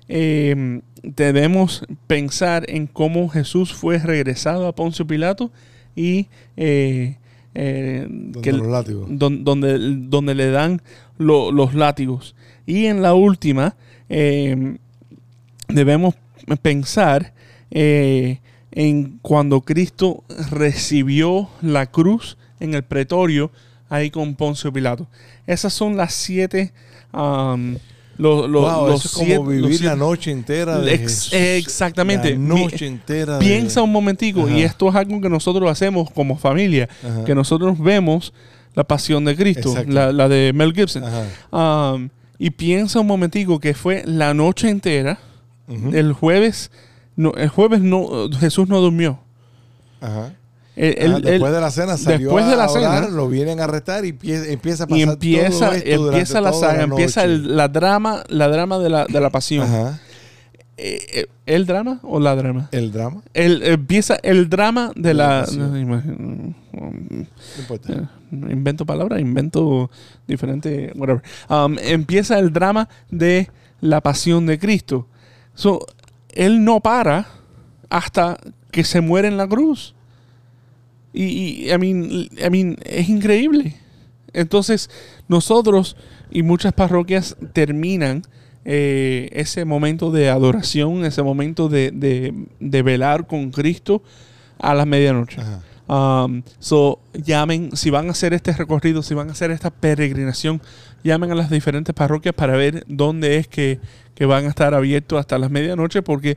[0.08, 5.50] eh, debemos pensar en cómo Jesús fue regresado a Poncio Pilato
[5.94, 6.26] y
[6.56, 7.16] eh,
[7.54, 9.06] eh, Donde que- los látigos.
[9.10, 10.82] don- donde, donde le dan
[11.18, 12.34] lo- los látigos.
[12.66, 13.76] Y en la última,
[15.68, 16.14] debemos
[16.62, 17.32] pensar
[17.70, 23.50] en cuando Cristo recibió la cruz en el pretorio
[23.88, 25.06] ahí con Poncio Pilato.
[25.46, 26.72] Esas son las siete...
[27.12, 27.76] um,
[28.18, 30.92] lo- lo- Wow, los eso es como siete- los vivir siete- la noche entera de
[30.94, 31.32] Ex- Jesús.
[31.34, 32.32] exactamente.
[32.32, 34.50] La noche entera de- Piensa un momentico, Ajá.
[34.50, 37.24] y esto es algo que nosotros hacemos como familia, Ajá.
[37.24, 38.32] que nosotros vemos
[38.74, 41.04] la pasión de Cristo, la, la de Mel Gibson.
[41.52, 42.08] Um,
[42.40, 45.18] y piensa un momentico que fue la noche entera,
[45.92, 46.70] el jueves,
[47.14, 49.20] no, el jueves no, Jesús no durmió.
[50.00, 50.32] Ajá.
[50.80, 53.16] Ah, después de la cena salió después de la a orar, cena.
[53.16, 56.40] lo vienen a arrestar y pie- empieza a pasar y todo empieza, esto durante empieza
[56.40, 59.64] la saga, empieza el- la drama, la drama de la, de la pasión.
[59.66, 60.00] Ajá.
[60.80, 62.68] Eh, eh, ¿El drama o la drama?
[62.70, 63.22] El drama.
[63.34, 65.46] El, empieza el drama de La la...
[65.56, 67.26] no, imagino- No
[67.58, 67.92] importa.
[67.92, 69.90] Eh, invento palabras, invento
[70.28, 71.22] diferente, whatever.
[71.50, 73.50] Um, empieza el drama de
[73.80, 75.08] la pasión de Cristo.
[75.54, 75.80] So,
[76.30, 77.26] él no para
[77.90, 78.38] hasta
[78.70, 79.96] que se muere en la cruz.
[81.20, 81.24] Y,
[81.66, 83.74] y, I, mean, I mean, es increíble.
[84.32, 84.88] Entonces,
[85.26, 85.96] nosotros
[86.30, 88.22] y muchas parroquias terminan
[88.64, 94.02] eh, ese momento de adoración, ese momento de, de- de velar con Cristo
[94.58, 95.38] a la medianoche.
[95.88, 100.60] Um, so, llamen, si van a hacer este recorrido, si van a hacer esta peregrinación,
[101.02, 103.80] llamen a las diferentes parroquias para ver dónde es que,
[104.14, 106.36] que van a estar abiertos hasta las medianoche, porque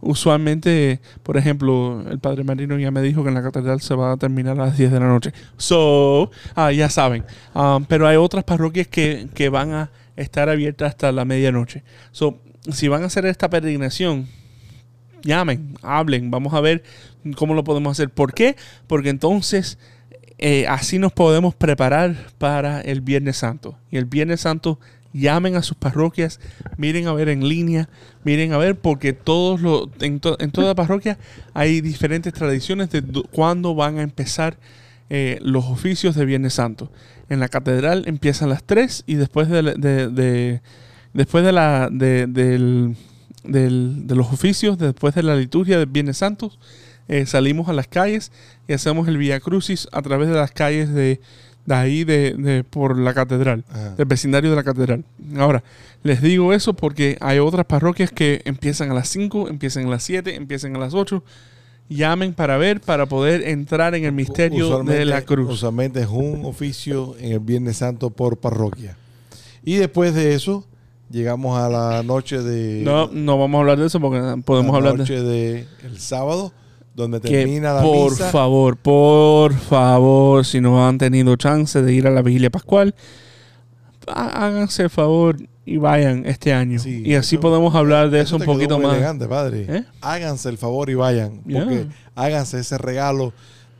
[0.00, 4.12] usualmente, por ejemplo, el Padre Marino ya me dijo que en la catedral se va
[4.12, 5.32] a terminar a las 10 de la noche.
[5.56, 7.24] So, ah, ya saben.
[7.54, 11.82] Um, pero hay otras parroquias que, que van a estar abiertas hasta la medianoche.
[12.12, 12.40] So,
[12.70, 14.28] si van a hacer esta peregrinación,
[15.22, 16.82] llamen, hablen, vamos a ver
[17.36, 18.10] cómo lo podemos hacer.
[18.10, 18.56] ¿Por qué?
[18.86, 19.78] Porque entonces
[20.38, 23.78] eh, así nos podemos preparar para el Viernes Santo.
[23.90, 24.78] Y el Viernes Santo
[25.12, 26.38] llamen a sus parroquias,
[26.76, 27.88] miren a ver en línea,
[28.24, 31.18] miren a ver, porque todos lo, en, to- en toda parroquia
[31.54, 34.58] hay diferentes tradiciones de do- cuándo van a empezar
[35.08, 36.92] eh, los oficios de Viernes Santo.
[37.28, 40.60] En la catedral empiezan las 3 y después de,
[41.12, 42.96] después de la de, del-
[43.44, 46.58] de los oficios, después de la liturgia de Viernes Santos,
[47.08, 48.30] eh, salimos a las calles
[48.68, 51.20] y hacemos el Via Crucis a través de las calles de,
[51.66, 53.94] de ahí, de, de- por la catedral, Ajá.
[53.96, 55.04] del vecindario de la catedral.
[55.38, 55.62] Ahora,
[56.02, 60.02] les digo eso porque hay otras parroquias que empiezan a las 5, empiezan a las
[60.02, 61.22] 7, empiezan a las 8.
[61.88, 65.50] Llamen para ver, para poder entrar en el misterio de la cruz.
[65.50, 68.96] Usualmente es un oficio en el Viernes Santo por parroquia.
[69.64, 70.64] Y después de eso,
[71.10, 72.82] llegamos a la noche de.
[72.84, 75.98] No, no vamos a hablar de eso porque podemos la hablar de noche de el
[75.98, 76.52] sábado,
[76.94, 78.30] donde termina la por misa.
[78.30, 82.94] favor, por favor, si no han tenido chance de ir a la vigilia pascual,
[84.06, 86.78] há- háganse el favor y vayan este año.
[86.78, 88.94] Sí, y así eso- podemos hablar de eso, un poquito más.
[88.94, 89.66] elegante, padre.
[89.68, 89.84] ¿Eh?
[90.00, 91.42] Háganse el favor y vayan.
[91.44, 91.60] Yeah.
[91.64, 93.32] Porque háganse ese regalo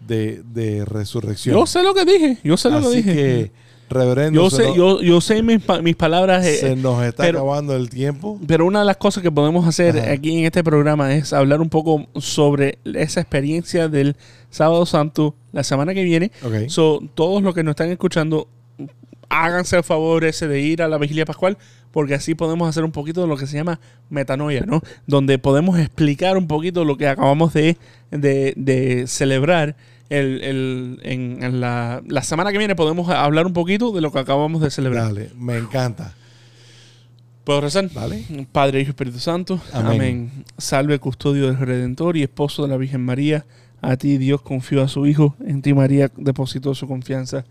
[0.06, 1.56] de, de resurrección.
[1.56, 3.14] Yo sé lo que dije, yo sé lo que dije.
[3.14, 3.52] que,
[3.90, 6.46] reverendo, yo sé, nos- yo, yo sé mis, mis palabras.
[6.46, 8.40] eh, se nos está pero- acabando el tiempo.
[8.46, 10.12] Pero una de las cosas que podemos hacer Ajá.
[10.12, 14.16] aquí en este programa es hablar un poco sobre esa experiencia del
[14.48, 16.30] Sábado Santo la semana que viene.
[16.44, 16.68] Ok.
[16.68, 18.48] So, todos los que nos están escuchando,
[19.28, 21.56] háganse el favor ese de ir a la vigilia pascual,
[21.92, 24.80] porque así podemos hacer un poquito de lo que se llama metanoia, ¿no?
[25.06, 27.76] Donde podemos explicar un poquito lo que acabamos de,
[28.10, 29.76] de- de celebrar.
[30.10, 34.12] El, el- en, en la, la semana que viene podemos hablar un poquito de lo
[34.12, 35.04] que acabamos de celebrar.
[35.14, 36.14] Dale, me encanta.
[37.44, 37.90] ¿Puedo rezar?
[37.92, 38.46] Dale.
[38.52, 39.60] Padre, Hijo Espíritu Santo.
[39.72, 39.92] Amén.
[39.94, 40.44] Amén.
[40.58, 43.46] Salve, custodio del Redentor y esposo de la Virgen María.
[43.80, 47.44] A ti Dios confió a su Hijo, en ti María depositó su confianza.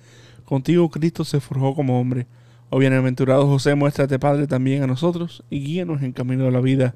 [0.45, 2.27] Contigo Cristo se forjó como hombre.
[2.69, 6.93] Oh bienaventurado José, muéstrate Padre también a nosotros y guíanos en camino de la vida.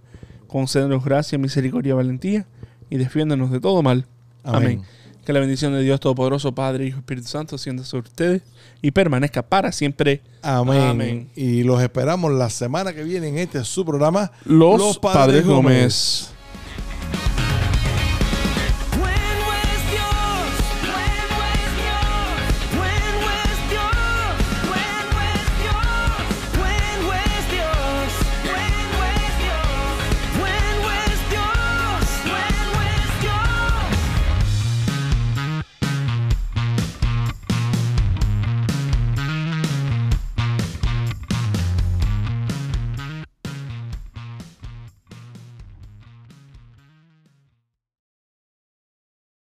[0.47, 2.45] Concédenos gracia, misericordia, valentía
[2.91, 4.05] y defiéndanos de todo mal.
[4.43, 4.64] Amén.
[4.64, 4.82] Amén.
[5.26, 8.42] Que la bendición de Dios Todopoderoso, Padre, Hijo y Espíritu Santo, sienta sobre ustedes
[8.82, 10.22] y permanezca para siempre.
[10.42, 10.82] Amén.
[10.82, 11.30] Amén.
[11.36, 16.33] Y los esperamos la semana que viene en este su programa Los, Padres Gómez.